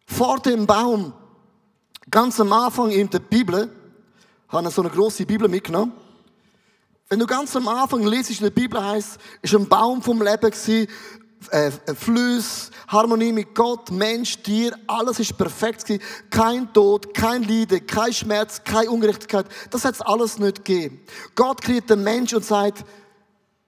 Vor 0.05 0.39
dem 0.39 0.65
Baum, 0.65 1.11
ganz 2.09 2.39
am 2.39 2.53
Anfang 2.53 2.91
in 2.91 3.09
der 3.09 3.19
Bibel, 3.19 3.69
habe 4.47 4.69
ich 4.69 4.73
so 4.73 4.83
eine 4.83 4.89
große 4.89 5.25
Bibel 5.25 5.49
mitgenommen. 5.49 5.91
Wenn 7.09 7.19
du 7.19 7.27
ganz 7.27 7.53
am 7.57 7.67
Anfang 7.67 8.07
liest, 8.07 8.29
in 8.29 8.37
der 8.37 8.51
Bibel 8.51 8.81
heißt, 8.81 9.17
ist 9.41 9.53
ein 9.53 9.67
Baum 9.67 10.01
vom 10.01 10.21
Leben 10.21 10.49
gewesen, 10.49 10.87
äh, 11.51 11.71
Fluss, 11.95 12.71
Harmonie 12.87 13.31
mit 13.31 13.53
Gott, 13.55 13.91
Mensch, 13.91 14.37
Tier, 14.43 14.77
alles 14.87 15.19
ist 15.19 15.37
perfekt 15.37 15.85
gewesen. 15.85 16.03
Kein 16.29 16.73
Tod, 16.73 17.13
kein 17.13 17.43
Leiden, 17.43 17.85
kein 17.85 18.13
Schmerz, 18.13 18.63
keine 18.63 18.91
Ungerechtigkeit. 18.91 19.45
Das 19.69 19.85
hat 19.85 19.95
es 19.95 20.01
alles 20.01 20.39
nicht 20.39 20.65
gegeben. 20.65 21.01
Gott 21.35 21.61
kriegt 21.61 21.89
den 21.89 22.03
Mensch 22.03 22.33
und 22.33 22.45
sagt, 22.45 22.85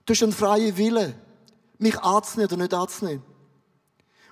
du 0.05 0.13
hast 0.13 0.23
einen 0.23 0.31
freien 0.31 0.75
Wille, 0.77 1.15
mich 1.77 1.97
anzunehmen 1.99 2.51
oder 2.51 2.61
nicht 2.63 2.73
anzunehmen. 2.73 3.23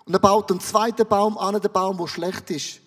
Und 0.05 0.13
er 0.13 0.19
baut 0.19 0.49
einen 0.51 0.61
zweiten 0.61 1.07
Baum 1.07 1.37
an, 1.37 1.59
den 1.59 1.71
Baum, 1.71 1.97
der 1.97 2.07
schlecht 2.07 2.49
ist. 2.51 2.79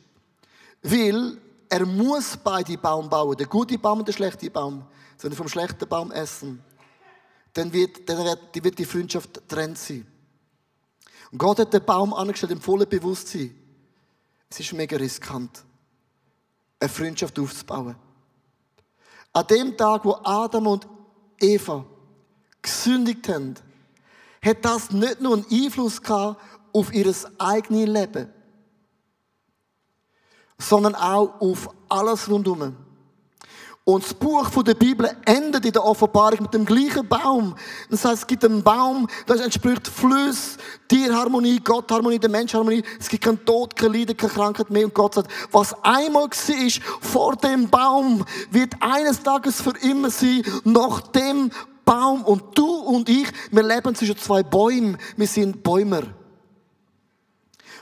Weil 0.82 1.36
er 1.68 1.86
muss 1.86 2.36
beide 2.36 2.76
Baum 2.78 3.08
bauen, 3.08 3.36
der 3.36 3.46
gute 3.46 3.78
Baum 3.78 4.00
und 4.00 4.08
der 4.08 4.12
schlechte 4.12 4.50
Baum. 4.50 4.84
sondern 5.20 5.36
vom 5.36 5.48
schlechten 5.48 5.86
Baum 5.86 6.10
essen, 6.12 6.62
dann 7.52 7.72
wird, 7.72 8.08
dann 8.08 8.36
wird 8.54 8.78
die 8.78 8.84
Freundschaft 8.84 9.42
trennt 9.48 9.76
sein. 9.76 10.06
Und 11.30 11.38
Gott 11.38 11.58
hat 11.58 11.72
den 11.72 11.84
Baum 11.84 12.12
angestellt 12.12 12.52
im 12.52 12.60
vollen 12.60 12.88
Bewusstsein. 12.88 13.54
Es 14.48 14.60
ist 14.60 14.72
mega 14.72 14.96
riskant, 14.96 15.64
eine 16.80 16.88
Freundschaft 16.88 17.38
aufzubauen. 17.38 17.94
An 19.32 19.46
dem 19.46 19.76
Tag, 19.76 20.04
wo 20.04 20.14
Adam 20.24 20.66
und 20.66 20.88
Eva 21.38 21.86
gesündigt 22.60 23.28
haben, 23.28 23.54
hat 24.42 24.64
das 24.64 24.90
nicht 24.90 25.20
nur 25.20 25.34
einen 25.34 25.46
Einfluss 25.50 26.02
gehabt 26.02 26.40
auf 26.72 26.92
ihr 26.92 27.14
eigenes 27.38 27.88
Leben, 27.88 28.32
sondern 30.58 30.94
auch 30.94 31.40
auf 31.40 31.68
alles 31.88 32.28
rundherum. 32.28 32.76
Und 33.94 34.04
das 34.04 34.14
Buch 34.14 34.48
der 34.62 34.74
Bibel 34.74 35.10
endet 35.24 35.64
in 35.64 35.72
der 35.72 35.84
Offenbarung 35.84 36.42
mit 36.42 36.54
dem 36.54 36.64
gleichen 36.64 37.06
Baum. 37.08 37.56
Das 37.90 38.04
heißt, 38.04 38.22
es 38.22 38.26
gibt 38.26 38.44
einen 38.44 38.62
Baum, 38.62 39.08
das 39.26 39.40
entspricht 39.40 39.88
Fluss, 39.88 40.58
Tierharmonie, 40.86 41.58
Gottharmonie, 41.58 42.18
der 42.18 42.30
Menschharmonie. 42.30 42.82
Es 43.00 43.08
gibt 43.08 43.24
keinen 43.24 43.44
Tod, 43.44 43.74
kein 43.74 43.92
Leiden, 43.92 44.16
keine 44.16 44.32
Krankheit 44.32 44.70
mehr. 44.70 44.84
Und 44.84 44.94
Gott 44.94 45.14
sagt, 45.14 45.30
was 45.50 45.74
einmal 45.82 46.24
war 46.24 46.70
vor 47.00 47.36
dem 47.36 47.68
Baum, 47.68 48.24
wird 48.50 48.74
eines 48.80 49.22
Tages 49.22 49.60
für 49.60 49.74
immer 49.82 50.10
sein, 50.10 50.42
nach 50.64 51.00
dem 51.08 51.50
Baum. 51.84 52.22
Und 52.24 52.56
du 52.56 52.66
und 52.66 53.08
ich, 53.08 53.26
wir 53.50 53.62
leben 53.62 53.94
zwischen 53.94 54.18
zwei 54.18 54.42
Bäumen. 54.42 54.98
Wir 55.16 55.26
sind 55.26 55.62
Bäumer. 55.62 56.02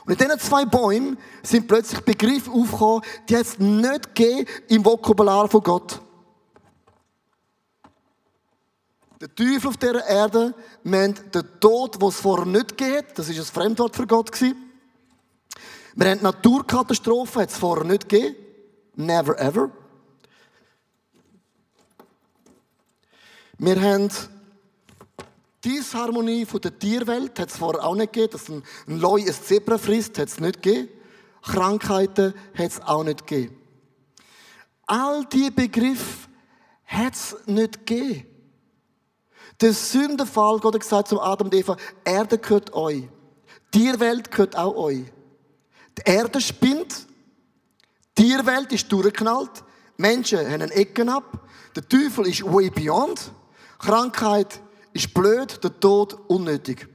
Und 0.09 0.19
in 0.19 0.27
diesen 0.27 0.41
zwei 0.41 0.65
Bäumen 0.65 1.19
sind 1.43 1.69
plötzlich 1.69 2.01
Begriffe 2.01 2.51
aufgekommen, 2.51 3.03
die 3.29 3.35
es 3.35 3.59
nicht 3.59 4.15
gegeben 4.15 4.49
im 4.69 4.83
Vokabular 4.83 5.51
von 5.51 5.63
Gott. 5.63 6.01
Der 9.21 9.35
Teufel 9.35 9.69
auf 9.69 9.77
dieser 9.77 10.07
Erde 10.07 10.55
meint 10.83 11.35
den 11.35 11.47
Tod, 11.61 12.01
den 12.01 12.09
es 12.09 12.21
vorher 12.21 12.47
nicht 12.47 12.79
geht. 12.79 13.19
Das 13.19 13.29
ist 13.29 13.39
ein 13.39 13.45
Fremdwort 13.45 13.97
für 13.97 14.07
Gott. 14.07 14.31
Wir 14.41 16.11
haben 16.11 16.23
Naturkatastrophen, 16.23 17.43
hat 17.43 17.51
es 17.51 17.59
vorher 17.59 17.85
nicht 17.85 18.09
gegeben. 18.09 18.35
Never 18.95 19.39
ever. 19.39 19.71
Wir 23.59 23.79
haben 23.79 24.11
Disharmonie 25.65 26.45
von 26.47 26.61
der 26.61 26.79
Tierwelt 26.79 27.39
hat 27.39 27.51
es 27.51 27.57
vorher 27.57 27.85
auch 27.85 27.95
nicht 27.95 28.13
gegeben. 28.13 28.33
Dass 28.33 28.49
ein, 28.49 28.63
ein 28.87 28.99
Leu 28.99 29.21
ein 29.21 29.33
Zebra 29.33 29.79
frisst, 29.79 30.19
hat 30.19 30.29
es 30.29 30.41
nicht 30.41 30.63
gegeben. 30.63 30.89
Krankheiten 31.43 32.35
hat 32.55 32.71
es 32.71 32.81
auch 32.81 33.05
nicht 33.05 33.27
gegeben. 33.27 33.57
All 34.87 35.25
diese 35.27 35.51
Begriffe 35.51 36.29
hat 36.87 37.15
es 37.15 37.37
nicht 37.47 37.87
gegeben. 37.87 38.27
Der 39.61 39.73
Sündenfall, 39.73 40.61
Gott 40.61 40.75
hat 40.75 40.83
gesagt 40.83 41.09
zum 41.09 41.19
Adam 41.19 41.49
und 41.49 41.55
Eva, 41.55 41.77
Erde 42.05 42.39
gehört 42.39 42.73
euch. 42.73 43.05
Tierwelt 43.73 44.31
gehört 44.31 44.57
auch 44.57 44.77
euch. 44.77 45.05
Die 45.99 46.03
Erde 46.05 46.41
spinnt. 46.41 47.07
Tierwelt 48.15 48.73
ist 48.73 48.91
durchgeknallt. 48.91 49.65
Menschen 49.97 50.49
haben 50.49 50.71
Ecken 50.71 51.09
ab. 51.09 51.49
Der 51.75 51.87
Teufel 51.89 52.29
ist 52.29 52.45
way 52.45 52.71
beyond. 52.71 53.33
Krankheit 53.79 54.61
ist 54.93 55.13
blöd, 55.15 55.63
der 55.63 55.79
Tod 55.81 56.15
unnötig. 56.29 56.89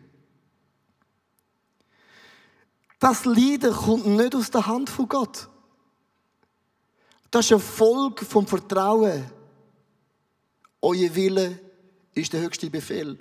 Das 3.00 3.26
Leiden 3.26 3.74
kommt 3.74 4.06
nicht 4.06 4.36
aus 4.36 4.50
der 4.50 4.66
Hand 4.66 4.90
von 4.90 5.10
Gott. 5.10 5.50
Das 7.30 7.46
ist 7.46 7.52
eine 7.52 7.60
Folge 7.60 8.24
vom 8.24 8.48
Vertrauen. 8.48 9.30
Euer 10.82 11.16
Wille 11.16 11.60
ist 12.14 12.32
der 12.32 12.42
höchste 12.42 12.70
Befehl. 12.70 13.18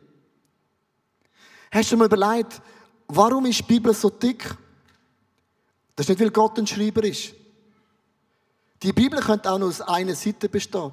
Hast 1.70 1.90
du 1.90 1.96
mal 1.96 2.04
überlegt, 2.04 2.60
warum 3.08 3.46
ist 3.46 3.60
die 3.60 3.64
Bibel 3.64 3.94
so 3.94 4.10
dick? 4.10 4.56
Das 5.96 6.04
ist 6.04 6.10
nicht, 6.10 6.20
weil 6.20 6.30
Gott 6.30 6.58
ein 6.58 6.66
Schreiber 6.66 7.02
ist. 7.04 7.34
Die 8.82 8.92
Bibel 8.92 9.20
könnte 9.20 9.50
auch 9.50 9.58
nur 9.58 9.68
aus 9.68 9.80
einer 9.80 10.14
Seite 10.14 10.48
bestehen. 10.48 10.92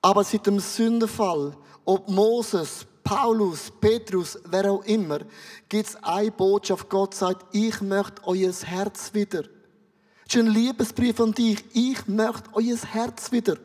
Aber 0.00 0.22
seit 0.22 0.46
dem 0.46 0.60
Sündenfall 0.60 1.56
ob 1.88 2.06
Moses, 2.06 2.84
Paulus, 3.02 3.72
Petrus, 3.80 4.38
wer 4.50 4.70
auch 4.70 4.84
immer, 4.84 5.20
gibt 5.70 5.88
es 5.88 5.96
eine 6.02 6.30
Botschaft. 6.30 6.90
Gott 6.90 7.14
sagt, 7.14 7.46
ich 7.52 7.80
möchte 7.80 8.22
euer 8.26 8.52
Herz 8.52 9.14
wieder. 9.14 9.44
Das 10.24 10.34
ist 10.34 10.36
ein 10.36 10.48
Liebesbrief 10.48 11.18
an 11.18 11.32
dich. 11.32 11.64
Ich 11.72 12.06
möchte 12.06 12.50
euer 12.52 12.76
Herz 12.92 13.32
wieder. 13.32 13.56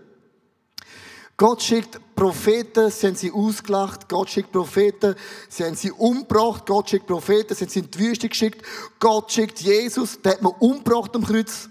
Gott 1.35 1.61
schickt 1.61 1.99
Propheten, 2.15 2.89
sie 2.89 3.07
haben 3.07 3.15
sie 3.15 3.31
ausgelacht. 3.33 4.07
Gott 4.07 4.29
schickt 4.29 4.53
Propheten, 4.53 5.15
sie 5.49 5.65
haben 5.65 5.75
sie 5.75 5.91
umgebracht. 5.91 6.65
Gott 6.65 6.89
schickt 6.89 7.07
Propheten, 7.07 7.53
sie 7.53 7.65
haben 7.65 7.71
sie 7.71 7.79
in 7.79 7.91
die 7.91 7.99
Wüste 7.99 8.29
geschickt. 8.29 8.65
Gott 9.01 9.33
schickt 9.33 9.59
Jesus, 9.59 10.21
der 10.21 10.33
hat 10.33 10.41
man 10.41 10.53
umgebracht 10.59 11.13
am 11.13 11.25
Kreuz. 11.25 11.69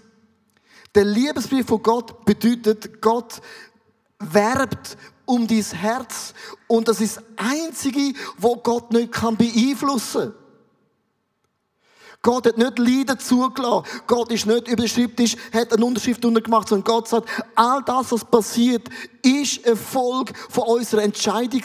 Der 0.93 1.05
Liebesbrief 1.05 1.65
von 1.65 1.81
Gott 1.81 2.23
bedeutet, 2.25 3.01
Gott 3.01 3.41
werbt 4.19 4.97
um 5.25 5.47
dein 5.47 5.61
Herz. 5.61 6.33
Und 6.67 6.87
das 6.87 7.01
ist 7.01 7.17
das 7.17 7.23
Einzige, 7.37 8.13
wo 8.37 8.55
Gott 8.57 8.91
nicht 8.91 9.11
beeinflussen 9.11 10.21
kann. 10.21 10.43
Gott 12.23 12.47
hat 12.47 12.57
nicht 12.57 12.79
Leiden 12.79 13.19
zugelassen. 13.19 13.85
Gott 14.07 14.31
ist 14.31 14.45
nicht 14.45 14.67
über 14.69 14.83
den 14.83 14.87
Schreibtisch, 14.87 15.35
hat 15.51 15.73
eine 15.73 15.85
Unterschrift 15.85 16.21
gemacht, 16.21 16.69
sondern 16.69 16.85
Gott 16.85 17.09
sagt, 17.09 17.27
all 17.53 17.83
das, 17.83 18.13
was 18.13 18.23
passiert, 18.23 18.87
ist 19.21 19.65
eine 19.65 19.75
Folge 19.75 20.33
von 20.49 20.63
unserer 20.63 21.03
Entscheidung. 21.03 21.61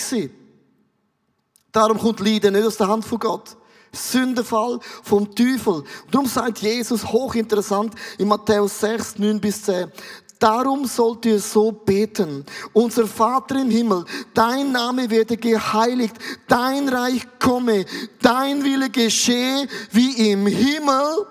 Darum 1.70 1.98
kommt 1.98 2.18
Leiden 2.18 2.54
nicht 2.54 2.66
aus 2.66 2.76
der 2.76 2.88
Hand 2.88 3.04
von 3.04 3.20
Gott. 3.20 3.56
Sündenfall 3.92 4.80
vom 5.02 5.32
Teufel. 5.34 5.84
Darum 6.10 6.26
sagt 6.26 6.58
Jesus 6.58 7.04
hochinteressant 7.04 7.94
in 8.18 8.28
Matthäus 8.28 8.80
6, 8.80 9.18
9 9.18 9.40
bis 9.40 9.62
10. 9.62 9.92
Darum 10.38 10.86
sollt 10.86 11.26
ihr 11.26 11.40
so 11.40 11.72
beten. 11.72 12.44
Unser 12.72 13.06
Vater 13.06 13.56
im 13.56 13.70
Himmel, 13.70 14.04
dein 14.34 14.70
Name 14.70 15.10
werde 15.10 15.36
geheiligt, 15.36 16.14
dein 16.46 16.88
Reich 16.88 17.26
komme, 17.40 17.84
dein 18.22 18.62
Wille 18.62 18.88
geschehe 18.88 19.66
wie 19.90 20.30
im 20.30 20.46
Himmel, 20.46 21.26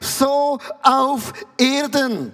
so 0.00 0.58
auf 0.82 1.32
Erden. 1.56 2.32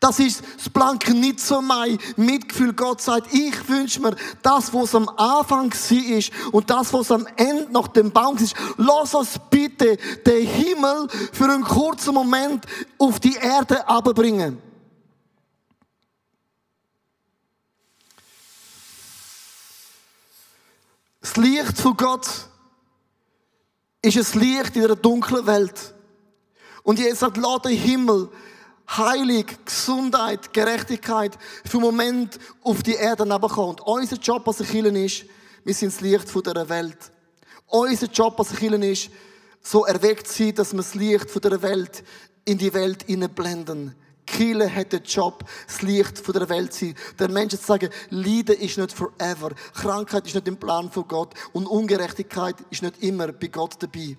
Das 0.00 0.20
ist 0.20 0.42
das 0.56 0.68
blanke 0.68 1.12
nicht 1.12 1.40
so 1.40 1.60
mein 1.60 1.98
Mitgefühl. 2.16 2.72
Gott 2.72 3.00
sagt, 3.00 3.34
ich 3.34 3.68
wünsche 3.68 4.00
mir 4.00 4.14
das, 4.42 4.72
was 4.72 4.94
am 4.94 5.08
Anfang 5.16 5.72
ist 5.72 6.30
und 6.52 6.70
das, 6.70 6.92
was 6.92 7.10
am 7.10 7.26
Ende 7.36 7.66
nach 7.72 7.88
dem 7.88 8.12
Baum 8.12 8.36
ist. 8.36 8.54
Lass 8.76 9.14
uns 9.14 9.40
bitte 9.50 9.96
den 10.24 10.46
Himmel 10.46 11.08
für 11.32 11.44
einen 11.44 11.64
kurzen 11.64 12.14
Moment 12.14 12.64
auf 12.96 13.18
die 13.18 13.34
Erde 13.34 13.86
abbringen. 13.88 14.67
Das 21.28 21.36
Licht 21.36 21.76
von 21.76 21.94
Gott 21.94 22.26
ist 24.00 24.34
ein 24.34 24.40
Licht 24.40 24.76
in 24.76 24.84
einer 24.84 24.96
dunklen 24.96 25.46
Welt. 25.46 25.94
Und 26.82 26.98
Jesus 26.98 27.18
sagt, 27.18 27.36
lass 27.36 27.60
den 27.62 27.76
Himmel, 27.76 28.30
Heilig, 28.88 29.58
Gesundheit, 29.62 30.54
Gerechtigkeit 30.54 31.36
für 31.66 31.76
einen 31.76 31.84
Moment 31.84 32.38
auf 32.62 32.82
die 32.82 32.94
Erde 32.94 33.26
kommen. 33.26 33.68
Und 33.72 33.82
unser 33.82 34.16
Job 34.16 34.48
als 34.48 34.56
Kirche 34.56 34.88
ist, 34.88 35.26
wir 35.64 35.74
sind 35.74 35.92
das 35.92 36.00
Licht 36.00 36.34
dieser 36.34 36.68
Welt. 36.70 36.96
Unser 37.66 38.06
Job 38.06 38.38
als 38.38 38.56
Kirche 38.56 38.86
ist, 38.86 39.10
so 39.60 39.84
erweckt 39.84 40.28
sein, 40.28 40.54
dass 40.54 40.72
wir 40.72 40.78
das 40.78 40.94
Licht 40.94 41.34
dieser 41.34 41.60
Welt 41.60 42.04
in 42.46 42.56
die 42.56 42.72
Welt 42.72 43.04
blenden. 43.34 43.94
Kille 44.28 44.72
hat 44.72 44.92
den 44.92 45.02
Job, 45.02 45.44
das 45.66 45.82
Licht 45.82 46.18
von 46.18 46.34
der 46.34 46.48
Welt 46.48 46.72
zu 46.72 46.86
sein. 46.86 46.94
Der 47.18 47.28
Menschen 47.30 47.58
zu 47.58 47.66
sagen, 47.66 47.90
Leiden 48.10 48.56
ist 48.56 48.78
nicht 48.78 48.92
forever. 48.92 49.50
Krankheit 49.74 50.26
ist 50.26 50.34
nicht 50.34 50.48
im 50.48 50.56
Plan 50.56 50.90
von 50.90 51.08
Gott. 51.08 51.34
Und 51.52 51.66
Ungerechtigkeit 51.66 52.56
ist 52.70 52.82
nicht 52.82 53.02
immer 53.02 53.32
bei 53.32 53.48
Gott 53.48 53.76
dabei. 53.80 54.16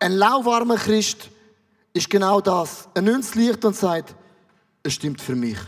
Ein 0.00 0.12
lauwarmer 0.12 0.76
Christ 0.76 1.30
ist 1.92 2.10
genau 2.10 2.40
das. 2.40 2.88
Er 2.94 3.02
nimmt 3.02 3.24
das 3.24 3.34
Licht 3.34 3.64
und 3.64 3.76
sagt, 3.76 4.14
es 4.82 4.94
stimmt 4.94 5.20
für 5.20 5.34
mich. 5.34 5.58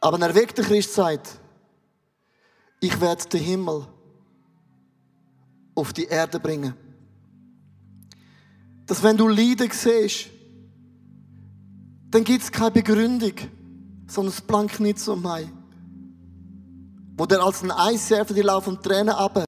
Aber 0.00 0.16
ein 0.16 0.22
erweckter 0.22 0.62
Christ 0.62 0.92
sagt, 0.92 1.38
ich 2.80 3.00
werde 3.00 3.24
den 3.28 3.40
Himmel 3.40 3.86
auf 5.74 5.92
die 5.92 6.04
Erde 6.04 6.38
bringen 6.38 6.83
dass 8.86 9.02
wenn 9.02 9.16
du 9.16 9.28
Leiden 9.28 9.70
siehst, 9.70 10.30
dann 12.10 12.24
gibt 12.24 12.44
es 12.44 12.52
keine 12.52 12.70
Begründung, 12.70 13.32
sondern 14.06 14.68
nicht 14.78 14.98
so 14.98 15.16
mai. 15.16 15.50
Wo 17.16 17.26
der 17.26 17.42
als 17.42 17.62
ein 17.62 17.70
Eisserver 17.70 18.34
die 18.34 18.42
laufen 18.42 18.80
Tränen 18.80 19.14
ab. 19.14 19.44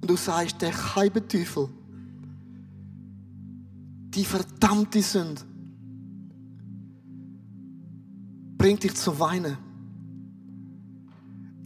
Und 0.00 0.10
du 0.10 0.16
sagst, 0.16 0.60
der 0.62 0.72
Teufel, 0.72 1.68
die 4.14 4.24
verdammte 4.24 5.02
Sünde, 5.02 5.42
bringt 8.58 8.82
dich 8.82 8.94
zu 8.94 9.18
weinen. 9.18 9.56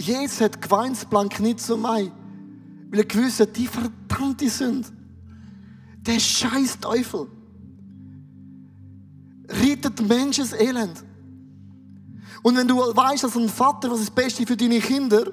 Jesus 0.00 0.40
hat 0.40 0.60
geweint, 0.60 1.08
blank 1.10 1.40
nicht 1.40 1.60
zu 1.60 1.76
Mai, 1.76 2.12
weil 2.90 3.00
er 3.00 3.04
gewusst 3.04 3.40
hat, 3.40 3.56
die 3.56 3.66
verdammte 3.66 4.48
Sünde, 4.48 4.88
der 6.06 6.18
scheiß 6.18 6.78
Teufel, 6.80 7.26
rettet 9.48 10.06
Menschen 10.06 10.46
Elend. 10.58 11.04
Und 12.42 12.56
wenn 12.56 12.68
du 12.68 12.76
weißt, 12.76 13.24
dass 13.24 13.36
ein 13.36 13.48
Vater, 13.48 13.90
was 13.90 14.00
das 14.00 14.10
Beste 14.10 14.46
für 14.46 14.56
deine 14.56 14.80
Kinder, 14.80 15.32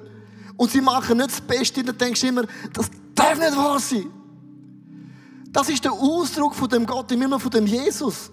und 0.56 0.70
sie 0.70 0.80
machen 0.80 1.18
nicht 1.18 1.30
das 1.30 1.40
Beste, 1.40 1.82
dann 1.82 1.98
denkst 1.98 2.20
du 2.20 2.28
immer, 2.28 2.44
das 2.72 2.90
darf 3.14 3.38
nicht 3.38 3.56
wahr 3.56 3.78
sein. 3.80 4.06
Das 5.50 5.68
ist 5.68 5.84
der 5.84 5.92
Ausdruck 5.92 6.54
von 6.54 6.68
dem 6.68 6.86
Gott, 6.86 7.12
immer 7.12 7.38
von 7.38 7.50
dem 7.50 7.66
Jesus. 7.66 8.30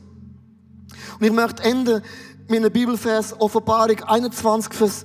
Und 1.19 1.25
ich 1.25 1.31
möchte 1.31 1.63
enden 1.63 2.01
mit 2.47 2.59
einem 2.59 2.71
Bibelvers, 2.71 3.39
Offenbarung 3.39 4.01
21, 4.01 4.73
Vers 4.73 5.03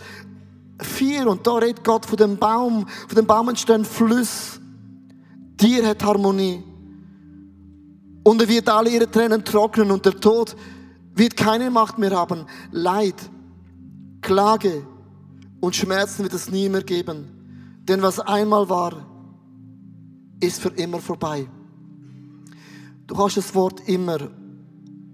4. 0.80 1.26
Und 1.28 1.46
da 1.46 1.54
redet 1.54 1.82
Gott 1.82 2.06
von 2.06 2.16
dem 2.16 2.36
Baum, 2.36 2.86
von 2.86 3.16
dem 3.16 3.26
Baum 3.26 3.48
entstehen 3.48 3.84
Flüsse. 3.84 4.60
Tier 5.56 5.86
hat 5.86 6.02
Harmonie. 6.04 6.62
Und 8.24 8.40
er 8.40 8.48
wird 8.48 8.68
alle 8.68 8.90
ihre 8.90 9.10
Tränen 9.10 9.44
trocknen 9.44 9.90
und 9.90 10.04
der 10.04 10.18
Tod 10.18 10.56
wird 11.14 11.36
keine 11.36 11.70
Macht 11.70 11.98
mehr 11.98 12.10
haben. 12.12 12.46
Leid, 12.72 13.30
Klage 14.22 14.86
und 15.60 15.76
Schmerzen 15.76 16.24
wird 16.24 16.34
es 16.34 16.50
nie 16.50 16.68
mehr 16.68 16.82
geben. 16.82 17.26
Denn 17.82 18.02
was 18.02 18.18
einmal 18.18 18.68
war, 18.68 19.06
ist 20.40 20.60
für 20.60 20.70
immer 20.70 20.98
vorbei. 20.98 21.46
Du 23.06 23.14
kannst 23.14 23.36
das 23.36 23.54
Wort 23.54 23.86
immer 23.86 24.30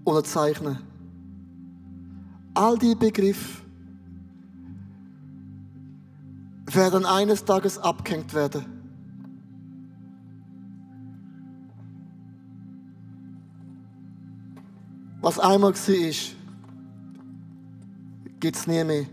unterzeichnen. 0.05 0.79
All 2.55 2.79
die 2.79 2.95
Begriffe 2.95 3.63
werden 6.67 7.05
eines 7.05 7.45
Tages 7.45 7.79
abgehängt 7.79 8.33
werden. 8.35 8.80
Was 15.21 15.39
einmal 15.39 15.75
war, 15.75 16.15
gibt 18.41 18.57
es 18.57 18.67
nie 18.67 18.85
mehr. 18.85 19.07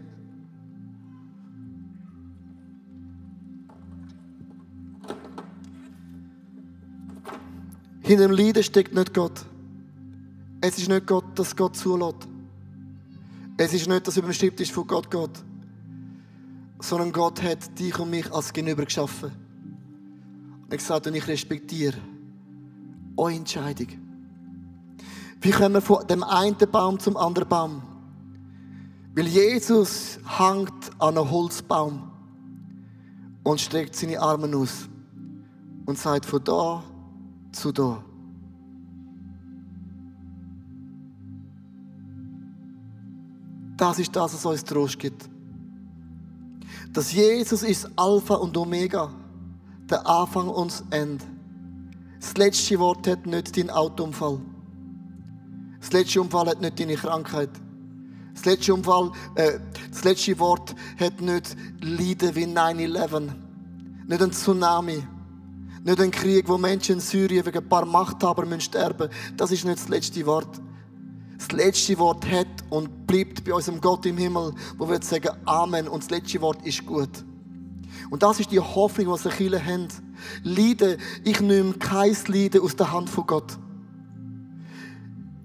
Hinter 8.02 8.30
dem 8.30 8.32
Leiden 8.32 8.64
steckt 8.64 8.96
nicht 8.96 9.14
Gott. 9.14 9.46
Es 10.62 10.78
ist 10.78 10.88
nicht 10.88 11.06
Gott, 11.08 11.26
dass 11.36 11.54
Gott 11.54 11.76
zulässt. 11.76 12.28
Es 13.58 13.74
ist 13.74 13.90
nicht, 13.90 14.08
dass 14.08 14.16
über 14.16 14.28
den 14.28 14.34
Schreibtisch 14.34 14.72
von 14.72 14.88
Gott 14.88 15.12
geht. 15.12 15.44
Sondern 16.80 17.12
Gott 17.12 17.44
hat 17.44 17.78
dich 17.78 18.00
und 18.00 18.12
mich 18.12 18.32
als 18.32 18.54
Gegenüber 18.54 18.86
geschaffen. 18.86 19.32
Und 20.64 20.72
er 20.72 20.78
gesagt, 20.78 21.06
und 21.08 21.16
ich 21.16 21.28
respektiere 21.28 21.98
eure 23.18 23.34
Entscheidung. 23.34 24.07
Wie 25.42 25.52
kommen 25.52 25.76
wir 25.76 25.82
von 25.82 26.06
dem 26.08 26.24
einen 26.24 26.56
Baum 26.72 27.00
zum 27.00 27.16
anderen 27.16 27.48
Baum? 27.48 27.82
Weil 29.16 29.28
Jesus 29.28 30.20
hängt 30.38 30.92
an 31.00 31.18
einem 31.18 31.30
Holzbaum 31.30 32.12
und 33.44 33.62
streckt 33.62 33.96
seine 33.96 34.20
Arme 34.20 34.56
aus 34.56 34.90
und 35.86 35.98
sagt 35.98 36.26
von 36.26 36.44
da 36.44 36.84
zu 37.52 37.72
da. 37.72 38.04
Das 43.78 44.00
ist 44.00 44.16
das, 44.16 44.34
was 44.34 44.46
uns 44.46 44.64
Trost 44.64 44.98
gibt. 45.00 45.30
Dass 46.94 47.14
Jesus 47.14 47.62
ist 47.62 47.90
Alpha 47.96 48.36
und 48.36 48.58
Omega, 48.58 49.12
der 49.90 50.06
Anfang 50.06 50.50
und 50.50 50.72
das 50.72 50.84
Ende. 50.90 51.24
Das 52.20 52.36
letzte 52.38 52.80
Wort 52.80 53.08
hat 53.08 53.26
nicht 53.28 53.56
dein 53.56 53.70
Autounfall. 53.70 54.42
Das 55.80 55.92
letzte 55.92 56.22
Unfall 56.22 56.48
hat 56.48 56.62
nicht 56.62 56.80
deine 56.80 56.96
Krankheit. 56.96 57.50
Das 58.34 58.46
letzte, 58.46 58.74
Unfall, 58.74 59.12
äh, 59.36 59.60
das 59.90 60.04
letzte 60.04 60.38
Wort 60.38 60.76
hat 61.00 61.22
nicht 61.22 61.56
Leiden 61.82 62.36
wie 62.36 62.46
9-11. 62.46 63.34
Nicht 64.08 64.22
ein 64.22 64.32
Tsunami. 64.32 65.04
Nicht 65.84 66.00
ein 66.00 66.12
Krieg, 66.12 66.48
wo 66.48 66.58
Menschen 66.58 66.96
in 66.96 67.00
Syrien 67.00 67.46
wegen 67.46 67.58
ein 67.58 67.70
paar 67.70 67.86
Machthaber 67.86 68.46
sterben 68.60 69.08
müssen. 69.08 69.38
Das 69.38 69.52
ist 69.52 69.66
nicht 69.66 69.80
das 69.80 69.90
letzte 69.90 70.26
Wort. 70.26 70.62
Das 71.38 71.52
letzte 71.52 71.98
Wort 71.98 72.30
hat 72.30 72.48
und 72.70 73.08
bleibt 73.08 73.44
bei 73.44 73.54
unserem 73.54 73.82
Gott 73.82 74.06
im 74.06 74.18
Himmel, 74.18 74.54
wo 74.78 74.90
wir 74.90 75.02
sagen 75.02 75.30
Amen 75.46 75.88
und 75.88 76.04
das 76.04 76.10
letzte 76.10 76.42
Wort 76.42 76.66
ist 76.66 76.86
gut. 76.86 77.24
Und 78.10 78.24
das 78.24 78.40
ist 78.40 78.52
die 78.52 78.60
Hoffnung, 78.60 79.18
die 79.24 79.32
viele 79.32 79.64
haben. 79.64 79.88
Leiden, 80.44 80.98
ich 81.24 81.40
nehme 81.42 81.74
kein 81.74 82.16
Leiden 82.28 82.62
aus 82.62 82.76
der 82.76 82.92
Hand 82.92 83.10
von 83.10 83.26
Gott. 83.26 83.58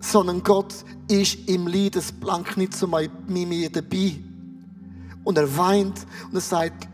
Sondern 0.02 0.42
Gott 0.42 0.74
ist 1.08 1.48
im 1.48 1.66
Leiden 1.66 2.02
blank 2.20 2.58
nicht 2.58 2.74
so 2.74 2.86
mit 2.86 3.30
mir 3.30 3.70
dabei. 3.70 4.18
Und 5.24 5.38
er 5.38 5.56
weint 5.56 6.06
und 6.28 6.34
er 6.34 6.40
sagt, 6.40 6.88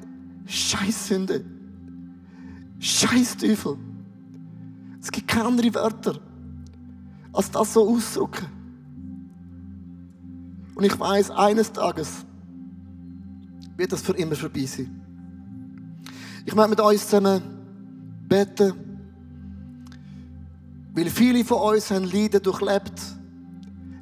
Scheiß 0.46 1.08
Sünde. 1.08 1.44
Scheiß 2.78 3.38
Teufel. 3.38 3.76
Es 5.00 5.10
gibt 5.10 5.28
keine 5.28 5.46
anderen 5.46 5.74
Wörter, 5.74 6.20
als 7.32 7.50
das 7.50 7.72
so 7.72 7.88
auszudrücken. 7.88 8.46
Und 10.74 10.84
ich 10.84 10.98
weiß, 10.98 11.30
eines 11.32 11.72
Tages 11.72 12.24
wird 13.76 13.92
das 13.92 14.02
für 14.02 14.12
immer 14.12 14.36
vorbei 14.36 14.64
sein. 14.64 15.00
Ich 16.44 16.54
möchte 16.54 16.70
mit 16.70 16.80
euch 16.80 17.00
zusammen 17.00 17.42
beten, 18.28 18.72
weil 20.98 21.10
viele 21.10 21.44
von 21.44 21.74
uns 21.74 21.92
haben 21.92 22.10
Leiden 22.10 22.42
durchlebt, 22.42 22.92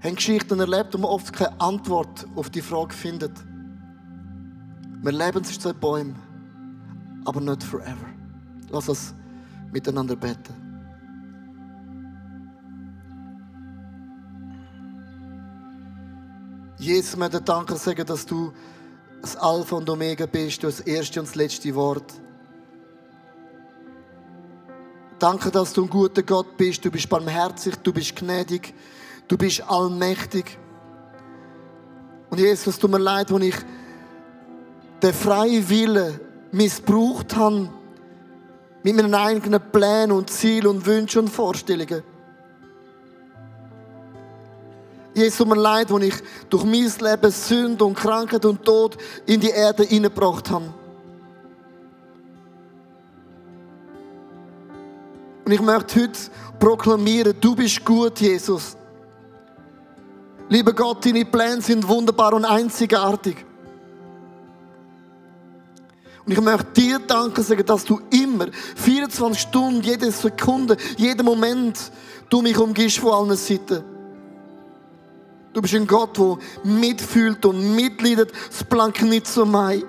haben 0.02 0.14
Geschichten 0.14 0.58
erlebt 0.58 0.94
und 0.94 1.02
man 1.02 1.10
oft 1.10 1.30
keine 1.30 1.60
Antwort 1.60 2.26
auf 2.34 2.48
die 2.48 2.62
Frage 2.62 2.94
findet. 2.94 3.32
Wir 5.02 5.12
leben 5.12 5.44
zwischen 5.44 5.60
zwei 5.60 5.74
Bäumen, 5.74 6.16
aber 7.26 7.42
nicht 7.42 7.62
forever. 7.62 8.06
Lass 8.70 8.88
uns 8.88 9.12
miteinander 9.70 10.16
beten. 10.16 10.54
Jesus, 16.78 17.18
wir 17.18 17.28
danken 17.28 17.76
sagen, 17.76 18.06
dass 18.06 18.24
du 18.24 18.54
das 19.20 19.36
Alpha 19.36 19.76
und 19.76 19.90
Omega 19.90 20.24
bist, 20.24 20.62
du 20.62 20.68
das 20.68 20.80
erste 20.80 21.20
und 21.20 21.28
das 21.28 21.34
letzte 21.34 21.74
Wort. 21.74 22.14
Danke, 25.18 25.50
dass 25.50 25.72
du 25.72 25.84
ein 25.84 25.90
guter 25.90 26.22
Gott 26.22 26.56
bist. 26.56 26.84
Du 26.84 26.90
bist 26.90 27.08
barmherzig, 27.08 27.76
du 27.76 27.92
bist 27.92 28.14
gnädig, 28.16 28.74
du 29.26 29.38
bist 29.38 29.62
allmächtig. 29.62 30.58
Und 32.28 32.38
Jesus, 32.38 32.74
es 32.74 32.78
tut 32.78 32.90
mir 32.90 32.98
leid, 32.98 33.32
wenn 33.32 33.42
ich 33.42 33.56
den 35.02 35.14
freien 35.14 35.68
Willen 35.68 36.20
missbraucht 36.52 37.34
habe, 37.36 37.70
mit 38.82 38.94
meinen 38.94 39.14
eigenen 39.14 39.60
Plänen 39.72 40.12
und 40.12 40.30
Zielen 40.30 40.66
und 40.66 40.86
Wünschen 40.86 41.22
und 41.22 41.28
Vorstellungen. 41.28 42.02
Jesus, 45.14 45.38
tut 45.38 45.48
mir 45.48 45.56
leid, 45.56 45.90
wo 45.90 45.98
ich 45.98 46.14
durch 46.50 46.64
mein 46.64 46.92
Leben 47.00 47.30
Sünde 47.30 47.84
und 47.84 47.94
Krankheit 47.94 48.44
und 48.44 48.62
Tod 48.62 48.98
in 49.24 49.40
die 49.40 49.48
Erde 49.48 49.82
hineingebracht 49.82 50.50
habe. 50.50 50.74
Und 55.46 55.52
ich 55.52 55.60
möchte 55.60 56.02
heute 56.02 56.18
proklamieren, 56.58 57.32
du 57.40 57.54
bist 57.54 57.84
gut, 57.84 58.20
Jesus. 58.20 58.76
Lieber 60.48 60.72
Gott, 60.72 61.06
deine 61.06 61.24
Pläne 61.24 61.62
sind 61.62 61.86
wunderbar 61.86 62.34
und 62.34 62.44
einzigartig. 62.44 63.36
Und 66.24 66.32
ich 66.32 66.40
möchte 66.40 66.72
dir 66.72 66.98
danken 66.98 67.44
sagen, 67.44 67.64
dass 67.64 67.84
du 67.84 68.00
immer, 68.10 68.48
24 68.74 69.40
Stunden, 69.40 69.82
jede 69.82 70.10
Sekunde, 70.10 70.76
jeden 70.96 71.24
Moment, 71.24 71.92
du 72.28 72.42
mich 72.42 72.58
umgibst 72.58 72.98
von 72.98 73.12
allen 73.12 73.36
Seiten. 73.36 73.84
Du 75.52 75.62
bist 75.62 75.74
ein 75.74 75.86
Gott, 75.86 76.18
der 76.18 76.38
mitfühlt 76.64 77.46
und 77.46 77.76
mitleidet, 77.76 78.32
das 78.48 78.64
Blank 78.64 79.00
nicht 79.02 79.28
so 79.28 79.46
mai. 79.46 79.84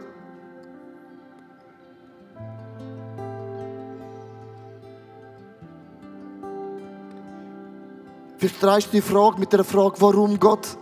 Du 8.39 8.47
die 8.91 9.01
Frage 9.01 9.39
mit 9.39 9.51
der 9.51 9.63
Frage, 9.63 9.95
warum 9.99 10.39
Gott? 10.39 10.77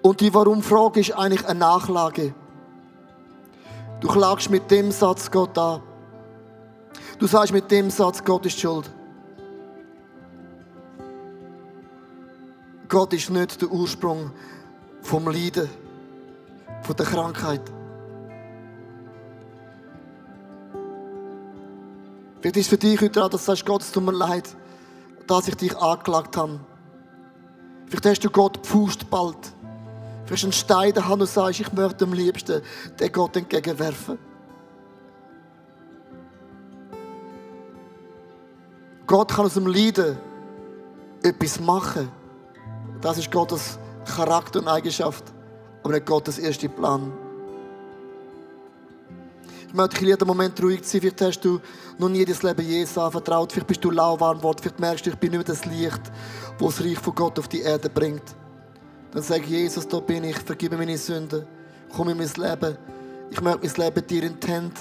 Und 0.00 0.20
die 0.20 0.32
Warum-Frage 0.32 1.00
ist 1.00 1.12
eigentlich 1.12 1.46
eine 1.46 1.58
Nachlage. 1.60 2.34
Du 4.00 4.08
klagst 4.08 4.50
mit 4.50 4.70
dem 4.70 4.90
Satz 4.90 5.30
Gott 5.30 5.56
an. 5.58 5.82
Du 7.18 7.26
sagst 7.26 7.52
mit 7.52 7.70
dem 7.70 7.90
Satz, 7.90 8.24
Gott 8.24 8.46
ist 8.46 8.58
schuld. 8.58 8.90
Gott 12.88 13.12
ist 13.12 13.30
nicht 13.30 13.60
der 13.60 13.70
Ursprung 13.70 14.32
vom 15.02 15.28
Leiden. 15.28 15.68
von 16.82 16.96
der 16.96 17.06
Krankheit. 17.06 17.62
Vielleicht 22.40 22.56
ist 22.56 22.64
es 22.64 22.68
für 22.68 22.76
dich 22.76 23.00
heute 23.00 23.10
dran, 23.10 23.30
dass 23.30 23.42
du 23.42 23.46
sagst, 23.46 23.64
Gott, 23.64 23.82
es 23.82 23.92
tut 23.92 24.02
mir 24.02 24.12
leid, 24.12 24.56
dass 25.26 25.48
ich 25.48 25.56
dich 25.56 25.76
angeklagt 25.76 26.36
habe. 26.36 26.60
Vielleicht 27.86 28.06
hast 28.06 28.24
du 28.24 28.30
Gott 28.30 28.54
gepfuscht 28.54 29.06
bald. 29.10 29.36
Vielleicht 30.24 30.44
einen 30.44 30.52
Stein 30.52 30.92
in 30.92 31.02
und 31.02 31.26
sagst, 31.26 31.60
ich 31.60 31.72
möchte 31.72 32.04
am 32.04 32.12
liebsten 32.12 32.62
den 32.98 33.12
Gott 33.12 33.36
entgegenwerfen. 33.36 34.18
Gott 39.06 39.32
kann 39.34 39.44
aus 39.44 39.54
dem 39.54 39.66
Leiden 39.66 40.16
etwas 41.22 41.60
machen. 41.60 42.10
Das 43.00 43.18
ist 43.18 43.30
Gottes 43.30 43.78
Charakter 44.16 44.60
und 44.60 44.68
Eigenschaft, 44.68 45.24
aber 45.82 45.94
nicht 45.94 46.06
Gottes 46.06 46.38
erster 46.38 46.68
Plan. 46.68 47.12
Ich 49.72 49.76
möchte 49.78 50.00
in 50.02 50.08
jedem 50.08 50.28
Moment 50.28 50.62
ruhig 50.62 50.80
sein. 50.84 51.00
Vielleicht 51.00 51.22
hast 51.22 51.40
du 51.40 51.58
noch 51.96 52.10
nie 52.10 52.26
das 52.26 52.42
Leben 52.42 52.60
Jesus 52.60 52.98
anvertraut. 52.98 53.50
Vielleicht 53.50 53.68
bist 53.68 53.82
du 53.82 53.90
lauwarm 53.90 54.36
geworden. 54.36 54.58
Vielleicht 54.60 54.78
merkst 54.78 55.06
du, 55.06 55.10
ich 55.10 55.16
bin 55.16 55.30
nicht 55.30 55.38
mehr 55.38 55.56
das 55.56 55.64
Licht, 55.64 56.12
das 56.58 56.76
das 56.76 56.84
Reich 56.84 56.98
von 56.98 57.14
Gott 57.14 57.38
auf 57.38 57.48
die 57.48 57.62
Erde 57.62 57.88
bringt. 57.88 58.36
Dann 59.12 59.22
sag 59.22 59.46
Jesus, 59.46 59.88
da 59.88 59.98
bin 60.00 60.24
ich, 60.24 60.36
vergib 60.36 60.76
meine 60.76 60.98
Sünden, 60.98 61.46
komm 61.96 62.10
in 62.10 62.18
mein 62.18 62.28
Leben. 62.36 62.76
Ich 63.30 63.40
möchte 63.40 63.66
mein 63.66 63.86
Leben 63.86 64.06
dir 64.06 64.22
in 64.24 64.38
die 64.38 64.46
Hände 64.46 64.74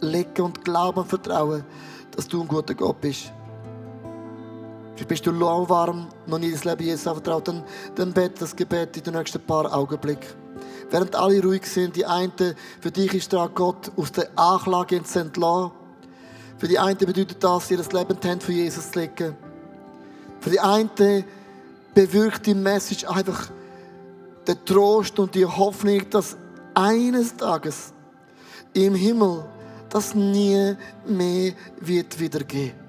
legen 0.00 0.42
und 0.42 0.64
glauben 0.64 0.98
und 0.98 1.08
vertrauen, 1.08 1.62
dass 2.10 2.26
du 2.26 2.42
ein 2.42 2.48
guter 2.48 2.74
Gott 2.74 3.00
bist. 3.00 3.32
Vielleicht 4.94 5.08
bist 5.08 5.24
du 5.24 5.30
lauwarm, 5.30 6.08
noch 6.26 6.40
nie 6.40 6.50
das 6.50 6.64
Leben 6.64 6.82
Jesus 6.82 7.06
anvertraut. 7.06 7.46
Dann, 7.46 7.62
dann 7.94 8.12
bete 8.12 8.40
das 8.40 8.56
Gebet 8.56 8.96
in 8.96 9.04
den 9.04 9.14
nächsten 9.14 9.40
paar 9.40 9.72
Augenblicken. 9.72 10.41
Während 10.90 11.16
alle 11.16 11.42
ruhig 11.42 11.64
sind, 11.66 11.96
die 11.96 12.04
einen, 12.04 12.32
für 12.80 12.90
dich 12.90 13.14
ist 13.14 13.32
dran, 13.32 13.50
Gott 13.54 13.90
aus 13.96 14.12
der 14.12 14.28
Anklage 14.36 15.02
zu 15.02 15.20
entlassen. 15.20 15.72
Für 16.58 16.68
die 16.68 16.78
einen 16.78 16.98
bedeutet 16.98 17.42
das, 17.42 17.70
ihr 17.70 17.78
das 17.78 17.92
Leben 17.92 18.16
die 18.20 18.40
von 18.40 18.54
Jesus 18.54 18.90
zu 18.90 18.98
legen. 18.98 19.36
Für 20.40 20.50
die 20.50 20.60
einen 20.60 21.24
bewirkt 21.94 22.46
die 22.46 22.54
Message 22.54 23.04
einfach 23.04 23.48
den 24.46 24.64
Trost 24.64 25.18
und 25.18 25.34
die 25.34 25.46
Hoffnung, 25.46 26.08
dass 26.10 26.36
eines 26.74 27.36
Tages 27.36 27.92
im 28.72 28.94
Himmel 28.94 29.44
das 29.88 30.14
nie 30.14 30.76
mehr 31.06 31.52
wird 31.80 32.18
wiedergehen. 32.18 32.81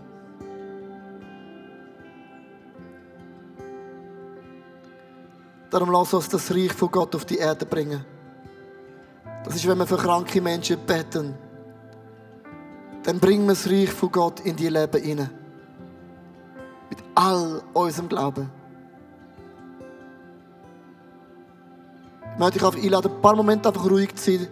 Darum 5.73 5.89
lass 5.89 6.13
uns 6.13 6.29
das 6.29 6.51
Reich 6.51 6.71
von 6.71 6.91
Gott 6.91 7.15
auf 7.15 7.25
die 7.25 7.39
Erde 7.39 7.65
bringen. 7.65 8.05
Das 9.43 9.55
ist, 9.55 9.67
wenn 9.67 9.79
wir 9.79 9.87
für 9.87 9.97
kranke 9.97 10.39
Menschen 10.39 10.77
beten. 10.85 11.33
Dann 13.01 13.19
bringen 13.19 13.47
wir 13.47 13.55
das 13.55 13.67
Reich 13.67 13.89
von 13.89 14.11
Gott 14.11 14.41
in 14.41 14.55
die 14.55 14.69
Leben 14.69 15.01
hinein. 15.01 15.31
Mit 16.91 16.99
all 17.15 17.63
unserem 17.73 18.07
Glauben. 18.07 18.51
Ich 22.33 22.39
möchte 22.39 22.59
dich 22.59 22.83
einladen, 22.83 23.11
ein 23.11 23.21
paar 23.21 23.35
Momente 23.35 23.69
einfach 23.69 23.89
ruhig 23.89 24.13
zu 24.13 24.31
sein, 24.31 24.47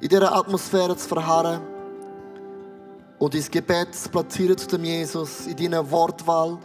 in 0.00 0.08
dieser 0.08 0.34
Atmosphäre 0.34 0.96
zu 0.96 1.06
verharren 1.06 1.60
und 3.20 3.32
dein 3.32 3.44
Gebet 3.48 3.94
zu 3.94 4.08
platzieren 4.08 4.58
zu 4.58 4.66
dem 4.66 4.82
Jesus, 4.82 5.46
in 5.46 5.56
deiner 5.56 5.88
Wortwahl, 5.88 6.58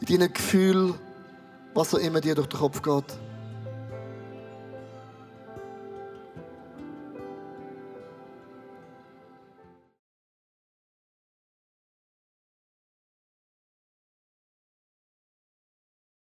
in 0.00 0.18
deinem 0.18 0.34
Gefühl, 0.34 0.92
was 1.72 1.94
auch 1.94 1.98
immer 1.98 2.20
dir 2.20 2.34
durch 2.34 2.48
den 2.48 2.60
Kopf 2.60 2.82
geht. 2.82 3.04